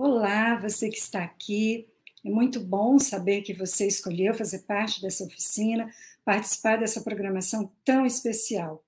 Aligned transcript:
Olá, 0.00 0.54
você 0.54 0.88
que 0.88 0.96
está 0.96 1.24
aqui. 1.24 1.88
É 2.24 2.30
muito 2.30 2.60
bom 2.60 3.00
saber 3.00 3.42
que 3.42 3.52
você 3.52 3.84
escolheu 3.84 4.32
fazer 4.32 4.60
parte 4.60 5.02
dessa 5.02 5.24
oficina, 5.24 5.92
participar 6.24 6.76
dessa 6.76 7.00
programação 7.00 7.72
tão 7.84 8.06
especial. 8.06 8.84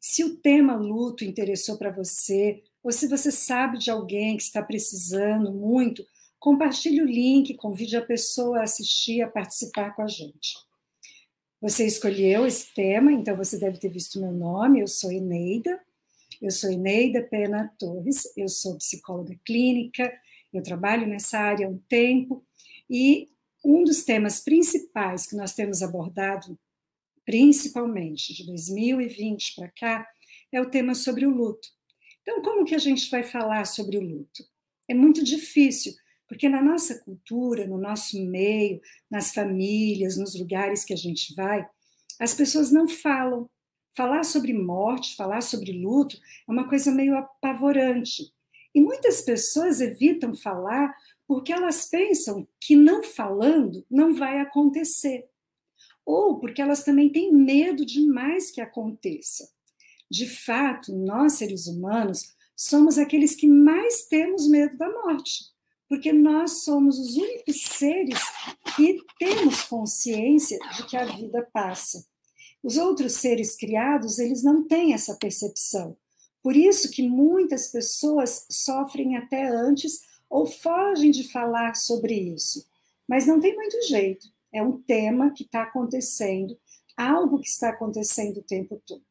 Se 0.00 0.24
o 0.24 0.36
tema 0.38 0.74
luto 0.74 1.24
interessou 1.24 1.78
para 1.78 1.92
você, 1.92 2.60
ou 2.82 2.90
se 2.90 3.06
você 3.06 3.30
sabe 3.30 3.78
de 3.78 3.88
alguém 3.88 4.36
que 4.36 4.42
está 4.42 4.60
precisando 4.60 5.52
muito, 5.52 6.04
compartilhe 6.40 7.02
o 7.02 7.06
link, 7.06 7.54
convide 7.54 7.96
a 7.96 8.04
pessoa 8.04 8.58
a 8.58 8.64
assistir, 8.64 9.22
a 9.22 9.28
participar 9.28 9.94
com 9.94 10.02
a 10.02 10.08
gente. 10.08 10.56
Você 11.60 11.86
escolheu 11.86 12.44
esse 12.44 12.74
tema, 12.74 13.12
então 13.12 13.36
você 13.36 13.60
deve 13.60 13.78
ter 13.78 13.90
visto 13.90 14.20
meu 14.20 14.32
nome, 14.32 14.80
eu 14.80 14.88
sou 14.88 15.12
Eneida, 15.12 15.80
eu 16.42 16.50
sou 16.50 16.68
Eneida 16.68 17.22
Pena 17.22 17.72
Torres, 17.78 18.24
eu 18.36 18.48
sou 18.48 18.76
psicóloga 18.76 19.38
clínica, 19.44 20.12
eu 20.52 20.62
trabalho 20.62 21.06
nessa 21.06 21.38
área 21.38 21.66
há 21.66 21.70
um 21.70 21.78
tempo 21.88 22.44
e 22.88 23.28
um 23.64 23.84
dos 23.84 24.04
temas 24.04 24.40
principais 24.40 25.26
que 25.26 25.36
nós 25.36 25.54
temos 25.54 25.82
abordado, 25.82 26.58
principalmente 27.24 28.32
de 28.32 28.46
2020 28.46 29.54
para 29.56 29.68
cá, 29.68 30.08
é 30.52 30.60
o 30.60 30.70
tema 30.70 30.94
sobre 30.94 31.26
o 31.26 31.30
luto. 31.30 31.68
Então, 32.22 32.40
como 32.42 32.64
que 32.64 32.74
a 32.74 32.78
gente 32.78 33.10
vai 33.10 33.22
falar 33.22 33.66
sobre 33.66 33.98
o 33.98 34.00
luto? 34.00 34.44
É 34.88 34.94
muito 34.94 35.22
difícil, 35.22 35.92
porque 36.26 36.48
na 36.48 36.62
nossa 36.62 36.98
cultura, 37.00 37.66
no 37.66 37.78
nosso 37.78 38.22
meio, 38.24 38.80
nas 39.10 39.32
famílias, 39.32 40.16
nos 40.16 40.38
lugares 40.38 40.84
que 40.84 40.92
a 40.92 40.96
gente 40.96 41.34
vai, 41.34 41.68
as 42.18 42.34
pessoas 42.34 42.70
não 42.70 42.88
falam. 42.88 43.48
Falar 43.96 44.24
sobre 44.24 44.52
morte, 44.52 45.16
falar 45.16 45.40
sobre 45.40 45.72
luto 45.72 46.16
é 46.48 46.52
uma 46.52 46.68
coisa 46.68 46.92
meio 46.92 47.16
apavorante. 47.16 48.32
E 48.78 48.80
muitas 48.80 49.20
pessoas 49.20 49.80
evitam 49.80 50.32
falar 50.36 50.94
porque 51.26 51.52
elas 51.52 51.86
pensam 51.86 52.46
que 52.60 52.76
não 52.76 53.02
falando 53.02 53.84
não 53.90 54.14
vai 54.14 54.38
acontecer. 54.38 55.28
Ou 56.06 56.38
porque 56.38 56.62
elas 56.62 56.84
também 56.84 57.10
têm 57.10 57.34
medo 57.34 57.84
demais 57.84 58.52
que 58.52 58.60
aconteça. 58.60 59.50
De 60.08 60.28
fato, 60.28 60.94
nós 60.94 61.32
seres 61.32 61.66
humanos 61.66 62.32
somos 62.56 62.98
aqueles 62.98 63.34
que 63.34 63.48
mais 63.48 64.06
temos 64.06 64.46
medo 64.46 64.78
da 64.78 64.88
morte, 64.88 65.46
porque 65.88 66.12
nós 66.12 66.62
somos 66.62 67.00
os 67.00 67.16
únicos 67.16 67.60
seres 67.62 68.20
que 68.76 69.00
temos 69.18 69.62
consciência 69.62 70.56
de 70.76 70.86
que 70.86 70.96
a 70.96 71.04
vida 71.04 71.44
passa. 71.52 72.06
Os 72.62 72.76
outros 72.76 73.14
seres 73.14 73.56
criados, 73.56 74.20
eles 74.20 74.44
não 74.44 74.68
têm 74.68 74.94
essa 74.94 75.16
percepção. 75.16 75.96
Por 76.42 76.56
isso 76.56 76.90
que 76.90 77.02
muitas 77.02 77.68
pessoas 77.68 78.46
sofrem 78.50 79.16
até 79.16 79.48
antes 79.48 80.02
ou 80.30 80.46
fogem 80.46 81.10
de 81.10 81.30
falar 81.30 81.74
sobre 81.74 82.14
isso. 82.14 82.66
Mas 83.08 83.26
não 83.26 83.40
tem 83.40 83.54
muito 83.54 83.80
jeito. 83.86 84.28
É 84.52 84.62
um 84.62 84.80
tema 84.80 85.30
que 85.32 85.44
está 85.44 85.62
acontecendo, 85.62 86.58
algo 86.96 87.40
que 87.40 87.48
está 87.48 87.70
acontecendo 87.70 88.38
o 88.38 88.42
tempo 88.42 88.80
todo. 88.86 89.02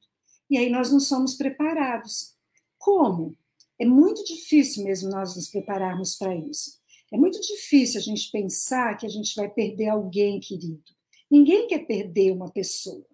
E 0.49 0.57
aí 0.57 0.69
nós 0.69 0.91
não 0.91 0.99
somos 0.99 1.35
preparados. 1.35 2.35
Como? 2.77 3.35
É 3.79 3.85
muito 3.85 4.23
difícil 4.23 4.83
mesmo 4.83 5.09
nós 5.09 5.35
nos 5.35 5.49
prepararmos 5.49 6.15
para 6.15 6.35
isso. 6.35 6.79
É 7.11 7.17
muito 7.17 7.39
difícil 7.39 7.99
a 7.99 8.03
gente 8.03 8.31
pensar 8.31 8.97
que 8.97 9.05
a 9.05 9.09
gente 9.09 9.35
vai 9.35 9.49
perder 9.49 9.89
alguém 9.89 10.39
querido. 10.39 10.83
Ninguém 11.29 11.67
quer 11.67 11.85
perder 11.85 12.31
uma 12.31 12.49
pessoa. 12.51 13.05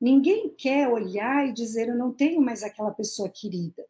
Ninguém 0.00 0.48
quer 0.48 0.88
olhar 0.88 1.48
e 1.48 1.52
dizer 1.52 1.88
eu 1.88 1.96
não 1.96 2.12
tenho 2.12 2.40
mais 2.40 2.62
aquela 2.62 2.92
pessoa 2.92 3.28
querida. 3.28 3.84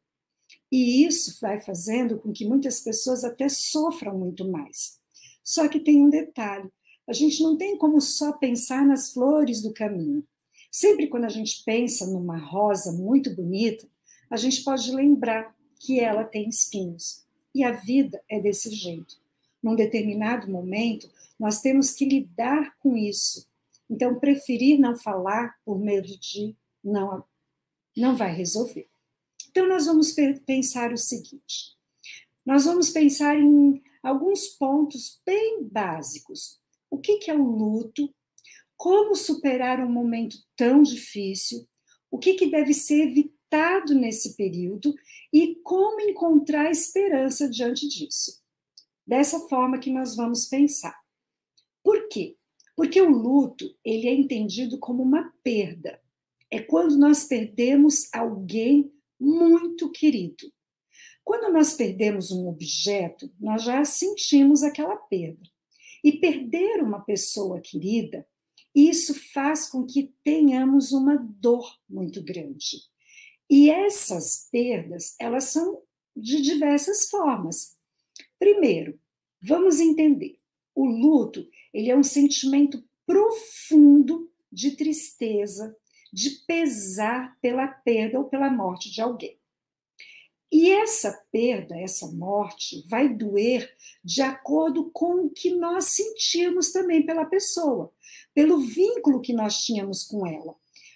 E 0.73 1.05
isso 1.07 1.39
vai 1.41 1.61
fazendo 1.61 2.19
com 2.19 2.33
que 2.33 2.47
muitas 2.47 2.81
pessoas 2.81 3.25
até 3.25 3.49
sofram 3.49 4.19
muito 4.19 4.49
mais. 4.49 4.99
Só 5.45 5.69
que 5.69 5.81
tem 5.81 6.03
um 6.03 6.11
detalhe: 6.11 6.71
a 7.07 7.13
gente 7.13 7.43
não 7.43 7.57
tem 7.57 7.77
como 7.77 8.01
só 8.01 8.33
pensar 8.33 8.87
nas 8.87 9.13
flores 9.13 9.63
do 9.63 9.73
caminho. 9.73 10.25
Sempre 10.71 11.09
quando 11.09 11.25
a 11.25 11.31
gente 11.31 11.63
pensa 11.65 12.07
numa 12.07 12.39
rosa 12.39 12.93
muito 12.93 13.35
bonita, 13.35 13.87
a 14.31 14.37
gente 14.37 14.63
pode 14.63 14.91
lembrar 14.91 15.55
que 15.81 16.01
ela 16.01 16.25
tem 16.25 16.49
espinhos. 16.49 17.25
E 17.55 17.65
a 17.65 17.73
vida 17.73 18.23
é 18.29 18.39
desse 18.39 18.71
jeito. 18.71 19.17
Num 19.63 19.75
determinado 19.75 20.51
momento, 20.51 21.11
nós 21.39 21.61
temos 21.61 21.93
que 21.93 22.05
lidar 22.05 22.77
com 22.79 22.97
isso 22.97 23.48
então, 23.91 24.19
preferir 24.19 24.79
não 24.79 24.97
falar 24.97 25.57
por 25.65 25.79
medo 25.79 26.09
de 26.19 26.57
não, 26.85 27.25
não 27.97 28.17
vai 28.17 28.35
resolver. 28.35 28.89
Então, 29.51 29.67
nós 29.67 29.87
vamos 29.87 30.15
pensar 30.45 30.93
o 30.93 30.99
seguinte: 30.99 31.77
nós 32.45 32.65
vamos 32.65 32.91
pensar 32.91 33.39
em 33.39 33.83
alguns 34.03 34.49
pontos 34.49 35.21
bem 35.25 35.65
básicos. 35.65 36.61
O 36.91 36.99
que, 36.99 37.19
que 37.19 37.31
é 37.31 37.35
o 37.35 37.43
luto? 37.43 38.15
Como 38.77 39.17
superar 39.17 39.81
um 39.81 39.91
momento 39.91 40.37
tão 40.57 40.83
difícil? 40.83 41.67
O 42.11 42.19
que, 42.19 42.35
que 42.35 42.51
deve 42.51 42.73
ser 42.73 43.09
evitado 43.09 43.95
nesse 43.95 44.37
período? 44.37 44.95
E 45.33 45.57
como 45.57 46.01
encontrar 46.01 46.71
esperança 46.71 47.49
diante 47.49 47.89
disso? 47.89 48.41
Dessa 49.07 49.41
forma 49.49 49.79
que 49.79 49.91
nós 49.91 50.15
vamos 50.15 50.47
pensar. 50.47 50.99
Por 51.83 52.09
quê? 52.09 52.38
Porque 52.79 53.01
o 53.01 53.11
luto, 53.11 53.77
ele 53.85 54.07
é 54.07 54.15
entendido 54.15 54.79
como 54.79 55.03
uma 55.03 55.35
perda. 55.43 56.01
É 56.49 56.61
quando 56.61 56.97
nós 56.97 57.25
perdemos 57.25 58.09
alguém 58.15 58.93
muito 59.19 59.91
querido. 59.91 60.49
Quando 61.25 61.53
nós 61.53 61.75
perdemos 61.75 62.31
um 62.31 62.47
objeto, 62.47 63.29
nós 63.41 63.65
já 63.65 63.85
sentimos 63.85 64.63
aquela 64.63 64.95
perda. 64.95 65.43
E 66.05 66.21
perder 66.21 66.81
uma 66.81 67.01
pessoa 67.01 67.61
querida, 67.61 68.25
isso 68.73 69.13
faz 69.33 69.69
com 69.69 69.85
que 69.85 70.15
tenhamos 70.23 70.93
uma 70.93 71.17
dor 71.17 71.69
muito 71.89 72.23
grande. 72.23 72.77
E 73.51 73.71
essas 73.71 74.49
perdas, 74.53 75.17
elas 75.19 75.47
são 75.47 75.83
de 76.17 76.41
diversas 76.41 77.11
formas. 77.11 77.77
Primeiro, 78.39 79.01
vamos 79.43 79.81
entender. 79.81 80.39
O 80.79 80.87
luto, 80.87 81.45
ele 81.75 81.91
é 81.91 81.97
um 81.97 82.05
sentimento 82.05 82.85
profundo 83.05 84.31
de 84.51 84.77
tristeza, 84.77 85.77
de 86.13 86.31
pesar 86.47 87.37
pela 87.41 87.67
perda 87.67 88.21
ou 88.21 88.27
pela 88.27 88.49
morte 88.49 88.89
de 88.89 89.01
alguém. 89.01 89.37
E 90.53 90.71
essa 90.71 91.21
perda, 91.33 91.77
essa 91.77 92.07
morte, 92.13 92.87
vai 92.87 93.13
doer 93.13 93.69
de 94.05 94.23
acordo 94.23 94.89
com 94.93 95.27
o 95.27 95.31
que 95.31 95.51
nós 95.51 95.87
sentimos 95.87 96.71
também 96.71 97.05
pela 97.05 97.25
pessoa, 97.25 97.93
pelo 98.33 98.61
vínculo 98.61 99.21
que 99.21 99.33
nós 99.33 99.65
tínhamos 99.65 100.05
com 100.05 100.25
ela. 100.25 100.55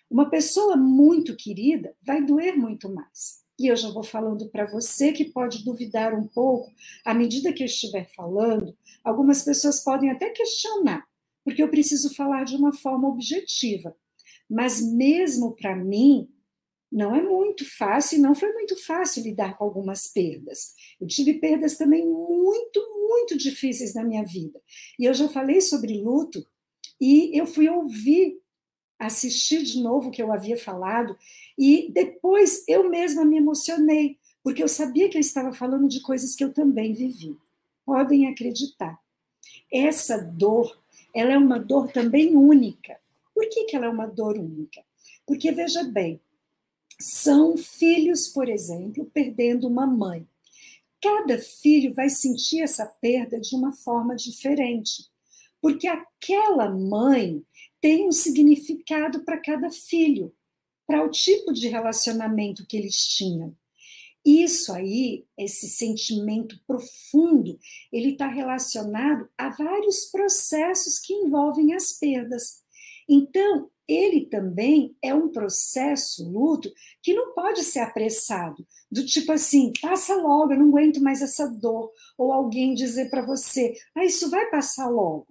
Uma 0.08 0.30
pessoa 0.30 0.76
muito 0.76 1.34
querida 1.34 1.96
vai 2.00 2.24
doer 2.24 2.56
muito 2.56 2.88
mais. 2.88 3.41
E 3.62 3.68
eu 3.68 3.76
já 3.76 3.88
vou 3.90 4.02
falando 4.02 4.48
para 4.48 4.66
você 4.66 5.12
que 5.12 5.26
pode 5.26 5.64
duvidar 5.64 6.12
um 6.18 6.26
pouco, 6.26 6.68
à 7.04 7.14
medida 7.14 7.52
que 7.52 7.62
eu 7.62 7.66
estiver 7.66 8.10
falando, 8.12 8.76
algumas 9.04 9.44
pessoas 9.44 9.84
podem 9.84 10.10
até 10.10 10.30
questionar, 10.30 11.06
porque 11.44 11.62
eu 11.62 11.68
preciso 11.70 12.12
falar 12.12 12.42
de 12.42 12.56
uma 12.56 12.72
forma 12.72 13.08
objetiva. 13.08 13.96
Mas 14.50 14.82
mesmo 14.82 15.54
para 15.54 15.76
mim, 15.76 16.28
não 16.90 17.14
é 17.14 17.22
muito 17.22 17.64
fácil, 17.78 18.20
não 18.20 18.34
foi 18.34 18.52
muito 18.52 18.76
fácil 18.84 19.22
lidar 19.22 19.56
com 19.56 19.62
algumas 19.62 20.08
perdas. 20.08 20.74
Eu 21.00 21.06
tive 21.06 21.34
perdas 21.34 21.78
também 21.78 22.04
muito, 22.04 22.80
muito 23.08 23.38
difíceis 23.38 23.94
na 23.94 24.02
minha 24.02 24.24
vida. 24.24 24.60
E 24.98 25.04
eu 25.04 25.14
já 25.14 25.28
falei 25.28 25.60
sobre 25.60 26.02
luto 26.02 26.44
e 27.00 27.30
eu 27.38 27.46
fui 27.46 27.68
ouvir, 27.68 28.41
assistir 29.06 29.62
de 29.62 29.80
novo 29.82 30.08
o 30.08 30.10
que 30.10 30.22
eu 30.22 30.32
havia 30.32 30.56
falado 30.56 31.16
e 31.58 31.90
depois 31.92 32.64
eu 32.68 32.88
mesma 32.88 33.24
me 33.24 33.36
emocionei, 33.36 34.18
porque 34.42 34.62
eu 34.62 34.68
sabia 34.68 35.08
que 35.08 35.16
eu 35.16 35.20
estava 35.20 35.52
falando 35.52 35.88
de 35.88 36.00
coisas 36.00 36.34
que 36.34 36.44
eu 36.44 36.52
também 36.52 36.92
vivi. 36.92 37.36
Podem 37.84 38.28
acreditar. 38.28 38.98
Essa 39.70 40.18
dor 40.18 40.82
ela 41.14 41.32
é 41.32 41.38
uma 41.38 41.58
dor 41.58 41.92
também 41.92 42.36
única. 42.36 42.98
Por 43.34 43.48
que, 43.48 43.64
que 43.64 43.76
ela 43.76 43.86
é 43.86 43.90
uma 43.90 44.06
dor 44.06 44.36
única? 44.38 44.82
Porque, 45.26 45.52
veja 45.52 45.84
bem, 45.84 46.20
são 46.98 47.56
filhos, 47.56 48.28
por 48.28 48.48
exemplo, 48.48 49.04
perdendo 49.12 49.68
uma 49.68 49.86
mãe. 49.86 50.26
Cada 51.00 51.38
filho 51.38 51.92
vai 51.92 52.08
sentir 52.08 52.60
essa 52.60 52.86
perda 52.86 53.40
de 53.40 53.54
uma 53.54 53.72
forma 53.72 54.14
diferente, 54.14 55.10
porque 55.60 55.88
aquela 55.88 56.70
mãe 56.70 57.44
tem 57.82 58.08
um 58.08 58.12
significado 58.12 59.24
para 59.24 59.42
cada 59.42 59.68
filho, 59.68 60.32
para 60.86 61.04
o 61.04 61.10
tipo 61.10 61.52
de 61.52 61.68
relacionamento 61.68 62.64
que 62.66 62.76
eles 62.76 62.96
tinham. 62.96 63.54
Isso 64.24 64.72
aí, 64.72 65.26
esse 65.36 65.68
sentimento 65.68 66.56
profundo, 66.64 67.58
ele 67.92 68.10
está 68.10 68.28
relacionado 68.28 69.28
a 69.36 69.48
vários 69.48 70.04
processos 70.04 71.00
que 71.00 71.12
envolvem 71.12 71.74
as 71.74 71.92
perdas. 71.98 72.62
Então, 73.08 73.68
ele 73.88 74.26
também 74.26 74.96
é 75.02 75.12
um 75.12 75.28
processo, 75.28 76.30
luto, 76.30 76.72
que 77.02 77.12
não 77.12 77.34
pode 77.34 77.64
ser 77.64 77.80
apressado. 77.80 78.64
Do 78.88 79.04
tipo 79.04 79.32
assim, 79.32 79.72
passa 79.82 80.14
logo, 80.14 80.52
eu 80.52 80.58
não 80.60 80.68
aguento 80.68 81.02
mais 81.02 81.20
essa 81.20 81.48
dor. 81.48 81.90
Ou 82.16 82.32
alguém 82.32 82.74
dizer 82.74 83.10
para 83.10 83.26
você, 83.26 83.74
ah, 83.92 84.04
isso 84.04 84.30
vai 84.30 84.48
passar 84.50 84.88
logo. 84.88 85.26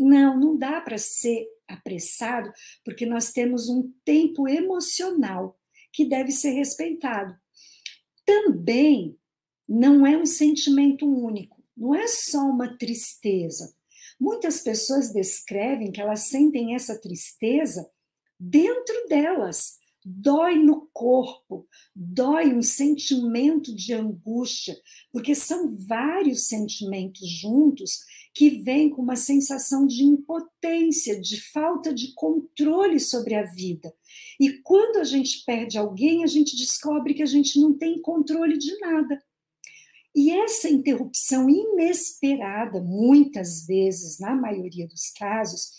Não, 0.00 0.40
não 0.40 0.56
dá 0.56 0.80
para 0.80 0.96
ser 0.96 1.46
apressado, 1.68 2.50
porque 2.84 3.04
nós 3.04 3.32
temos 3.32 3.68
um 3.68 3.92
tempo 4.04 4.48
emocional 4.48 5.58
que 5.92 6.04
deve 6.04 6.32
ser 6.32 6.50
respeitado. 6.50 7.36
Também 8.24 9.18
não 9.68 10.06
é 10.06 10.16
um 10.16 10.26
sentimento 10.26 11.06
único, 11.06 11.62
não 11.76 11.94
é 11.94 12.06
só 12.08 12.40
uma 12.40 12.76
tristeza. 12.76 13.74
Muitas 14.18 14.60
pessoas 14.62 15.12
descrevem 15.12 15.92
que 15.92 16.00
elas 16.00 16.20
sentem 16.28 16.74
essa 16.74 16.98
tristeza 16.98 17.88
dentro 18.38 19.06
delas. 19.08 19.78
Dói 20.02 20.56
no 20.56 20.88
corpo, 20.94 21.68
dói 21.94 22.54
um 22.54 22.62
sentimento 22.62 23.74
de 23.74 23.92
angústia, 23.92 24.74
porque 25.12 25.34
são 25.34 25.76
vários 25.76 26.48
sentimentos 26.48 27.28
juntos 27.28 28.00
que 28.32 28.50
vêm 28.62 28.90
com 28.90 29.02
uma 29.02 29.16
sensação 29.16 29.86
de 29.86 30.04
impotência, 30.04 31.20
de 31.20 31.40
falta 31.40 31.92
de 31.92 32.14
controle 32.14 33.00
sobre 33.00 33.34
a 33.34 33.42
vida. 33.42 33.92
E 34.38 34.58
quando 34.62 34.98
a 34.98 35.04
gente 35.04 35.44
perde 35.44 35.76
alguém, 35.76 36.22
a 36.22 36.26
gente 36.26 36.56
descobre 36.56 37.14
que 37.14 37.22
a 37.22 37.26
gente 37.26 37.60
não 37.60 37.76
tem 37.76 38.00
controle 38.00 38.56
de 38.56 38.78
nada. 38.78 39.22
E 40.14 40.30
essa 40.30 40.68
interrupção 40.68 41.48
inesperada, 41.48 42.80
muitas 42.80 43.66
vezes, 43.66 44.18
na 44.18 44.34
maioria 44.34 44.86
dos 44.86 45.10
casos, 45.10 45.72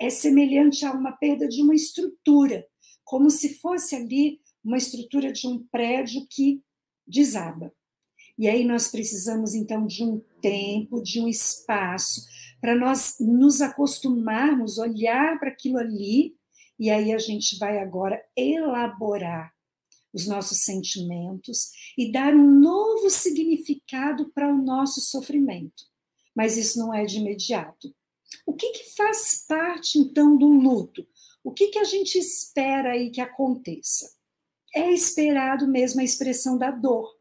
é 0.00 0.10
semelhante 0.10 0.84
a 0.84 0.92
uma 0.92 1.12
perda 1.12 1.46
de 1.46 1.62
uma 1.62 1.74
estrutura, 1.74 2.66
como 3.04 3.30
se 3.30 3.54
fosse 3.58 3.94
ali 3.94 4.40
uma 4.64 4.78
estrutura 4.78 5.32
de 5.32 5.46
um 5.46 5.64
prédio 5.70 6.26
que 6.28 6.62
desaba. 7.06 7.72
E 8.40 8.48
aí 8.48 8.64
nós 8.64 8.88
precisamos 8.88 9.54
então 9.54 9.86
de 9.86 10.02
um 10.02 10.18
tempo, 10.40 11.02
de 11.02 11.20
um 11.20 11.28
espaço, 11.28 12.24
para 12.58 12.74
nós 12.74 13.16
nos 13.20 13.60
acostumarmos, 13.60 14.78
olhar 14.78 15.38
para 15.38 15.50
aquilo 15.50 15.76
ali, 15.76 16.34
e 16.78 16.88
aí 16.88 17.12
a 17.12 17.18
gente 17.18 17.58
vai 17.58 17.78
agora 17.78 18.18
elaborar 18.34 19.52
os 20.10 20.26
nossos 20.26 20.62
sentimentos 20.62 21.70
e 21.98 22.10
dar 22.10 22.32
um 22.34 22.58
novo 22.58 23.10
significado 23.10 24.30
para 24.32 24.48
o 24.48 24.56
nosso 24.56 25.02
sofrimento. 25.02 25.84
Mas 26.34 26.56
isso 26.56 26.78
não 26.78 26.94
é 26.94 27.04
de 27.04 27.18
imediato. 27.18 27.94
O 28.46 28.54
que, 28.54 28.70
que 28.70 28.96
faz 28.96 29.44
parte, 29.46 29.98
então, 29.98 30.38
do 30.38 30.48
luto? 30.48 31.06
O 31.44 31.52
que, 31.52 31.68
que 31.68 31.78
a 31.78 31.84
gente 31.84 32.16
espera 32.16 32.92
aí 32.92 33.10
que 33.10 33.20
aconteça? 33.20 34.10
É 34.74 34.90
esperado 34.90 35.68
mesmo 35.68 36.00
a 36.00 36.04
expressão 36.04 36.56
da 36.56 36.70
dor. 36.70 37.19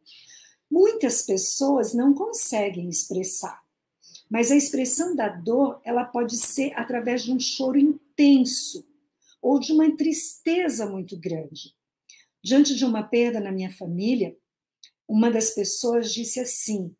Muitas 0.69 1.23
pessoas 1.23 1.93
não 1.93 2.13
conseguem 2.13 2.89
expressar, 2.89 3.61
mas 4.29 4.51
a 4.51 4.55
expressão 4.55 5.15
da 5.15 5.27
dor 5.27 5.81
ela 5.83 6.05
pode 6.05 6.37
ser 6.37 6.73
através 6.75 7.23
de 7.23 7.31
um 7.31 7.39
choro 7.39 7.77
intenso 7.77 8.87
ou 9.41 9.59
de 9.59 9.71
uma 9.71 9.89
tristeza 9.95 10.85
muito 10.85 11.17
grande. 11.17 11.75
Diante 12.43 12.75
de 12.75 12.85
uma 12.85 13.03
perda 13.03 13.39
na 13.39 13.51
minha 13.51 13.71
família, 13.71 14.37
uma 15.07 15.31
das 15.31 15.51
pessoas 15.51 16.13
disse 16.13 16.39
assim: 16.39 16.95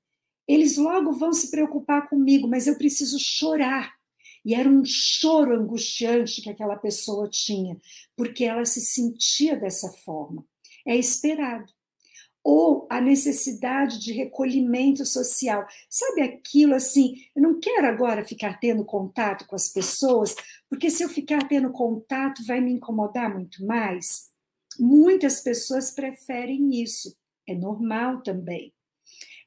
eles 0.49 0.77
logo 0.77 1.11
vão 1.11 1.31
se 1.31 1.51
preocupar 1.51 2.09
comigo, 2.09 2.47
mas 2.47 2.65
eu 2.65 2.75
preciso 2.75 3.19
chorar. 3.19 3.93
E 4.43 4.55
era 4.55 4.67
um 4.67 4.83
choro 4.83 5.53
angustiante 5.55 6.41
que 6.41 6.49
aquela 6.49 6.75
pessoa 6.75 7.29
tinha, 7.29 7.79
porque 8.17 8.45
ela 8.45 8.65
se 8.65 8.81
sentia 8.81 9.55
dessa 9.55 9.91
forma. 10.03 10.43
É 10.87 10.95
esperado. 10.95 11.71
Ou 12.51 12.87
a 12.89 12.99
necessidade 12.99 13.99
de 13.99 14.11
recolhimento 14.11 15.05
social. 15.05 15.67
Sabe 15.87 16.23
aquilo 16.23 16.73
assim? 16.73 17.13
Eu 17.35 17.43
não 17.43 17.59
quero 17.59 17.85
agora 17.85 18.25
ficar 18.25 18.59
tendo 18.59 18.83
contato 18.83 19.45
com 19.45 19.55
as 19.55 19.69
pessoas, 19.69 20.35
porque 20.67 20.89
se 20.89 21.03
eu 21.03 21.09
ficar 21.09 21.47
tendo 21.47 21.71
contato 21.71 22.43
vai 22.47 22.59
me 22.59 22.71
incomodar 22.71 23.31
muito 23.31 23.63
mais. 23.63 24.29
Muitas 24.79 25.41
pessoas 25.41 25.91
preferem 25.91 26.81
isso. 26.81 27.15
É 27.47 27.53
normal 27.53 28.23
também. 28.23 28.73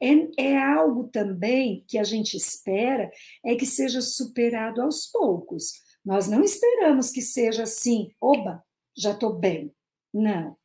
É, 0.00 0.50
é, 0.52 0.62
algo 0.62 1.08
também 1.08 1.84
que 1.88 1.98
a 1.98 2.04
gente 2.04 2.36
espera 2.36 3.10
é 3.44 3.56
que 3.56 3.66
seja 3.66 4.00
superado 4.00 4.80
aos 4.80 5.08
poucos. 5.08 5.72
Nós 6.04 6.28
não 6.28 6.44
esperamos 6.44 7.10
que 7.10 7.20
seja 7.20 7.64
assim, 7.64 8.12
oba, 8.20 8.62
já 8.96 9.10
estou 9.10 9.32
bem. 9.32 9.74
Não. 10.14 10.56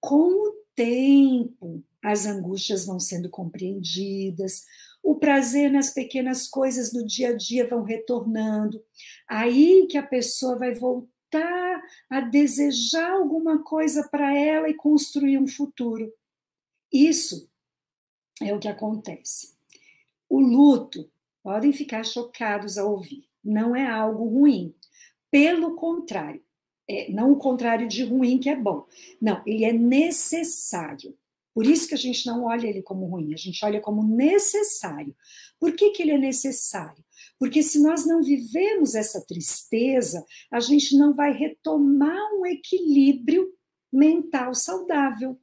Com 0.00 0.30
o 0.30 0.55
tempo, 0.76 1.82
as 2.02 2.26
angústias 2.26 2.86
vão 2.86 3.00
sendo 3.00 3.28
compreendidas, 3.28 4.64
o 5.02 5.16
prazer 5.16 5.70
nas 5.70 5.90
pequenas 5.90 6.46
coisas 6.46 6.92
do 6.92 7.04
dia 7.04 7.30
a 7.30 7.36
dia 7.36 7.66
vão 7.66 7.82
retornando. 7.82 8.82
Aí 9.28 9.86
que 9.90 9.96
a 9.96 10.02
pessoa 10.02 10.58
vai 10.58 10.74
voltar 10.74 11.82
a 12.10 12.20
desejar 12.20 13.12
alguma 13.12 13.62
coisa 13.62 14.08
para 14.08 14.36
ela 14.36 14.68
e 14.68 14.74
construir 14.74 15.38
um 15.38 15.46
futuro. 15.46 16.12
Isso 16.92 17.50
é 18.42 18.54
o 18.54 18.58
que 18.58 18.68
acontece. 18.68 19.56
O 20.28 20.40
luto, 20.40 21.10
podem 21.42 21.72
ficar 21.72 22.04
chocados 22.04 22.76
ao 22.76 22.90
ouvir, 22.90 23.28
não 23.44 23.74
é 23.74 23.86
algo 23.86 24.24
ruim. 24.28 24.74
Pelo 25.30 25.76
contrário, 25.76 26.42
é, 26.88 27.10
não 27.10 27.32
o 27.32 27.36
contrário 27.36 27.88
de 27.88 28.04
ruim 28.04 28.38
que 28.38 28.48
é 28.48 28.56
bom. 28.56 28.86
Não, 29.20 29.42
ele 29.46 29.64
é 29.64 29.72
necessário. 29.72 31.16
Por 31.54 31.66
isso 31.66 31.88
que 31.88 31.94
a 31.94 31.98
gente 31.98 32.26
não 32.26 32.44
olha 32.44 32.66
ele 32.66 32.82
como 32.82 33.06
ruim, 33.06 33.32
a 33.32 33.36
gente 33.36 33.64
olha 33.64 33.80
como 33.80 34.02
necessário. 34.02 35.16
Por 35.58 35.72
que, 35.72 35.90
que 35.90 36.02
ele 36.02 36.12
é 36.12 36.18
necessário? 36.18 37.02
Porque 37.38 37.62
se 37.62 37.82
nós 37.82 38.06
não 38.06 38.22
vivemos 38.22 38.94
essa 38.94 39.24
tristeza, 39.24 40.24
a 40.50 40.60
gente 40.60 40.96
não 40.96 41.14
vai 41.14 41.32
retomar 41.32 42.18
um 42.34 42.44
equilíbrio 42.46 43.50
mental 43.92 44.54
saudável. 44.54 45.38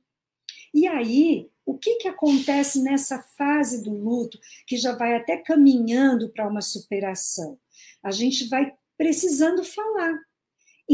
E 0.74 0.88
aí, 0.88 1.50
o 1.66 1.78
que, 1.78 1.96
que 1.96 2.08
acontece 2.08 2.82
nessa 2.82 3.22
fase 3.38 3.84
do 3.84 3.92
luto, 3.92 4.40
que 4.68 4.78
já 4.78 4.96
vai 4.96 5.16
até 5.16 5.38
caminhando 5.38 6.30
para 6.30 6.48
uma 6.48 6.62
superação? 6.62 7.60
A 8.04 8.12
gente 8.12 8.48
vai 8.48 8.74
precisando 8.98 9.64
falar. 9.64 10.20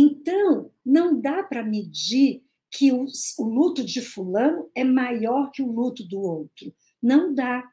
Então, 0.02 0.72
não 0.86 1.20
dá 1.20 1.44
para 1.44 1.62
medir 1.62 2.42
que 2.72 2.90
o, 2.94 3.06
o, 3.38 3.44
luto 3.44 3.84
de 3.84 4.00
Fulano 4.00 4.72
é 4.74 4.82
maior 4.82 5.52
que 5.52 5.62
o 5.62 5.70
luto 5.70 6.08
do 6.08 6.22
outro. 6.22 6.74
Não 7.04 7.36
dá. 7.36 7.70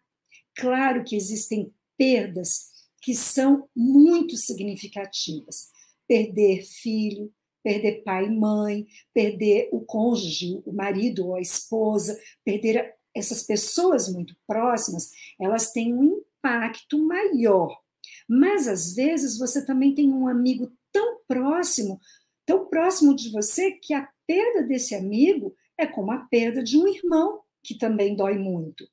Claro 0.57 1.05
que 1.05 1.15
existem 1.15 1.73
perdas 1.97 2.67
que 3.01 3.15
são 3.15 3.69
muito 3.77 4.37
significativas. 4.37 5.69
Perder 6.09 6.65
filho, 6.65 7.33
perder 7.63 8.03
pai 8.03 8.27
e 8.27 8.37
mãe, 8.37 8.89
perder 9.15 9.69
o 9.71 9.81
cônjuge, 9.83 10.61
o 10.67 10.73
marido 10.73 11.29
ou 11.29 11.37
a 11.37 11.41
esposa, 11.41 12.21
perder 12.45 12.93
essas 13.15 13.45
pessoas 13.45 14.13
muito 14.13 14.35
próximas, 14.49 15.13
elas 15.41 15.71
têm 15.71 15.95
um 15.95 16.03
impacto 16.03 16.99
maior. 16.99 17.81
Mas 18.29 18.67
às 18.67 18.97
vezes 18.97 19.39
você 19.39 19.65
também 19.65 19.95
tem 19.95 20.13
um 20.13 20.27
amigo 20.27 20.73
tão 20.97 21.19
próximo, 21.29 22.01
tão 22.47 22.67
próximo 22.69 23.15
de 23.15 23.31
você, 23.31 23.73
que 23.73 23.93
a 23.93 24.09
perda 24.27 24.63
desse 24.63 24.95
amigo 24.95 25.55
é 25.79 25.87
como 25.87 26.11
a 26.11 26.19
perda 26.19 26.63
de 26.63 26.79
um 26.79 26.87
irmão, 26.87 27.41
que 27.63 27.77
também 27.77 28.17
dói 28.17 28.39
muito. 28.39 28.89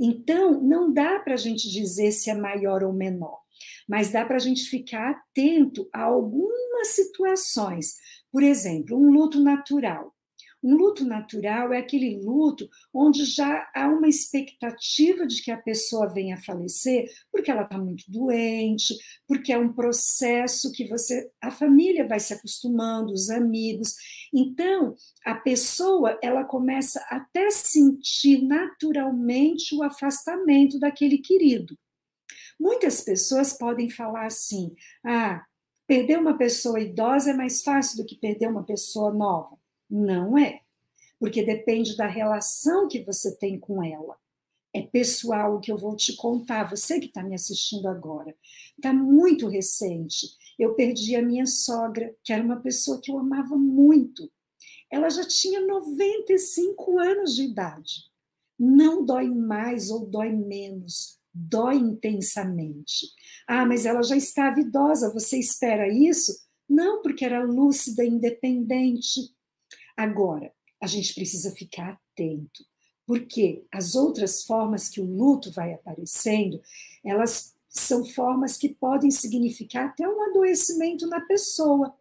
Então, 0.00 0.60
não 0.60 0.92
dá 0.92 1.20
para 1.20 1.34
a 1.34 1.38
gente 1.38 1.70
dizer 1.70 2.12
se 2.12 2.30
é 2.30 2.34
maior 2.34 2.82
ou 2.82 2.92
menor, 2.92 3.38
mas 3.88 4.10
dá 4.10 4.24
para 4.24 4.36
a 4.36 4.40
gente 4.40 4.64
ficar 4.64 5.10
atento 5.10 5.88
a 5.92 6.02
algumas 6.02 6.88
situações 6.88 7.96
por 8.34 8.42
exemplo, 8.42 8.98
um 8.98 9.12
luto 9.12 9.40
natural. 9.40 10.12
Um 10.64 10.76
luto 10.76 11.04
natural 11.04 11.74
é 11.74 11.78
aquele 11.78 12.18
luto 12.24 12.66
onde 12.92 13.26
já 13.26 13.70
há 13.74 13.86
uma 13.86 14.08
expectativa 14.08 15.26
de 15.26 15.42
que 15.42 15.50
a 15.50 15.58
pessoa 15.58 16.08
venha 16.08 16.36
a 16.36 16.42
falecer, 16.42 17.06
porque 17.30 17.50
ela 17.50 17.64
está 17.64 17.76
muito 17.76 18.04
doente, 18.08 18.96
porque 19.28 19.52
é 19.52 19.58
um 19.58 19.74
processo 19.74 20.72
que 20.72 20.88
você, 20.88 21.30
a 21.38 21.50
família 21.50 22.08
vai 22.08 22.18
se 22.18 22.32
acostumando, 22.32 23.12
os 23.12 23.28
amigos. 23.28 23.94
Então, 24.32 24.94
a 25.22 25.34
pessoa 25.34 26.18
ela 26.22 26.44
começa 26.44 26.98
até 27.10 27.50
sentir 27.50 28.40
naturalmente 28.40 29.74
o 29.74 29.82
afastamento 29.82 30.78
daquele 30.78 31.18
querido. 31.18 31.76
Muitas 32.58 33.02
pessoas 33.02 33.52
podem 33.52 33.90
falar 33.90 34.24
assim: 34.24 34.74
ah, 35.04 35.44
Perder 35.86 36.18
uma 36.18 36.38
pessoa 36.38 36.80
idosa 36.80 37.32
é 37.32 37.34
mais 37.34 37.62
fácil 37.62 37.98
do 37.98 38.06
que 38.06 38.16
perder 38.16 38.48
uma 38.48 38.64
pessoa 38.64 39.12
nova? 39.12 39.58
Não 39.88 40.36
é, 40.38 40.60
porque 41.18 41.42
depende 41.42 41.96
da 41.96 42.06
relação 42.06 42.88
que 42.88 43.02
você 43.02 43.36
tem 43.36 43.58
com 43.58 43.82
ela. 43.82 44.16
é 44.74 44.82
pessoal 44.82 45.56
o 45.56 45.60
que 45.60 45.70
eu 45.70 45.78
vou 45.78 45.94
te 45.94 46.16
contar, 46.16 46.68
você 46.68 46.98
que 46.98 47.06
está 47.06 47.22
me 47.22 47.34
assistindo 47.34 47.86
agora. 47.86 48.34
Está 48.76 48.92
muito 48.92 49.46
recente. 49.46 50.26
Eu 50.58 50.74
perdi 50.74 51.14
a 51.14 51.22
minha 51.22 51.46
sogra, 51.46 52.14
que 52.24 52.32
era 52.32 52.42
uma 52.42 52.60
pessoa 52.60 53.00
que 53.00 53.10
eu 53.10 53.18
amava 53.18 53.56
muito. 53.56 54.28
Ela 54.90 55.08
já 55.10 55.24
tinha 55.24 55.60
95 55.60 56.98
anos 56.98 57.36
de 57.36 57.44
idade. 57.44 58.04
Não 58.58 59.04
dói 59.04 59.28
mais 59.28 59.90
ou 59.90 60.06
dói 60.06 60.30
menos, 60.30 61.18
dói 61.32 61.76
intensamente. 61.76 63.08
Ah, 63.46 63.66
mas 63.66 63.86
ela 63.86 64.02
já 64.02 64.16
estava 64.16 64.60
idosa, 64.60 65.12
você 65.12 65.38
espera 65.38 65.88
isso? 65.88 66.32
Não, 66.68 67.02
porque 67.02 67.24
era 67.24 67.44
lúcida, 67.44 68.04
independente. 68.04 69.33
Agora, 69.96 70.52
a 70.80 70.86
gente 70.86 71.14
precisa 71.14 71.50
ficar 71.52 71.98
atento, 72.12 72.64
porque 73.06 73.64
as 73.72 73.94
outras 73.94 74.44
formas 74.44 74.88
que 74.88 75.00
o 75.00 75.04
luto 75.04 75.52
vai 75.52 75.72
aparecendo, 75.72 76.60
elas 77.04 77.54
são 77.68 78.04
formas 78.04 78.56
que 78.56 78.68
podem 78.68 79.10
significar 79.10 79.86
até 79.86 80.08
um 80.08 80.30
adoecimento 80.30 81.06
na 81.06 81.20
pessoa. 81.20 81.94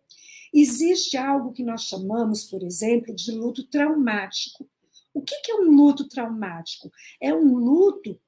Existe 0.54 1.18
algo 1.18 1.52
que 1.52 1.64
nós 1.64 1.84
chamamos, 1.84 2.44
por 2.44 2.64
exemplo, 2.64 3.14
de 3.16 3.32
luto 3.32 3.64
traumático. 3.68 4.70
O 5.14 5.22
que 5.22 5.52
é 5.52 5.56
um 5.56 5.72
luto 5.72 6.08
traumático? 6.08 6.92
É 7.20 7.34
um 7.34 7.56
luto 7.56 8.20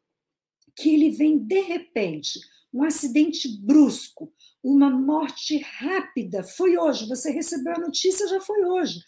que 0.75 0.93
ele 0.93 1.11
vem 1.11 1.37
de 1.37 1.61
repente, 1.61 2.39
um 2.73 2.83
acidente 2.83 3.47
brusco, 3.47 4.31
uma 4.61 4.89
morte 4.89 5.57
rápida, 5.59 6.43
foi 6.43 6.77
hoje, 6.77 7.07
você 7.07 7.31
recebeu 7.31 7.73
a 7.73 7.79
notícia, 7.79 8.27
já 8.27 8.41
foi 8.41 8.65
hoje. 8.65 8.99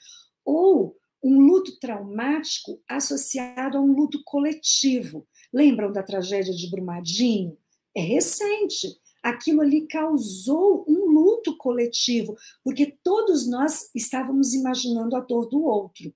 Ou 0.47 0.95
um 1.21 1.41
luto 1.41 1.77
traumático 1.77 2.81
associado 2.87 3.77
a 3.77 3.81
um 3.81 3.93
luto 3.93 4.21
coletivo. 4.23 5.27
Lembram 5.53 5.91
da 5.91 6.01
tragédia 6.01 6.53
de 6.53 6.71
Brumadinho? 6.71 7.57
É 7.93 7.99
recente. 7.99 8.87
Aquilo 9.21 9.59
ali 9.61 9.85
causou 9.87 10.85
um 10.87 11.11
luto 11.11 11.57
coletivo, 11.57 12.37
porque 12.63 12.97
todos 13.03 13.45
nós 13.45 13.89
estávamos 13.93 14.53
imaginando 14.53 15.17
a 15.17 15.19
dor 15.19 15.49
do 15.49 15.63
outro. 15.63 16.13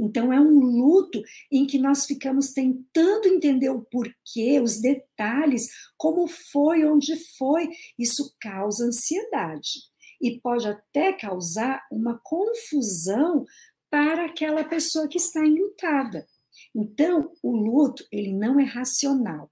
Então, 0.00 0.32
é 0.32 0.40
um 0.40 0.58
luto 0.58 1.22
em 1.52 1.64
que 1.64 1.78
nós 1.78 2.04
ficamos 2.04 2.52
tentando 2.52 3.28
entender 3.28 3.68
o 3.68 3.82
porquê, 3.82 4.60
os 4.60 4.80
detalhes, 4.80 5.68
como 5.96 6.26
foi, 6.26 6.84
onde 6.84 7.16
foi. 7.36 7.68
Isso 7.96 8.34
causa 8.40 8.86
ansiedade 8.86 9.88
e 10.20 10.40
pode 10.40 10.66
até 10.66 11.12
causar 11.12 11.86
uma 11.90 12.18
confusão 12.22 13.44
para 13.90 14.26
aquela 14.26 14.64
pessoa 14.64 15.08
que 15.08 15.18
está 15.18 15.44
enlutada. 15.44 16.26
Então, 16.74 17.32
o 17.42 17.56
luto, 17.56 18.04
ele 18.10 18.32
não 18.32 18.58
é 18.58 18.64
racional, 18.64 19.50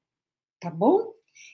tá 0.61 0.71
bom? 0.71 1.13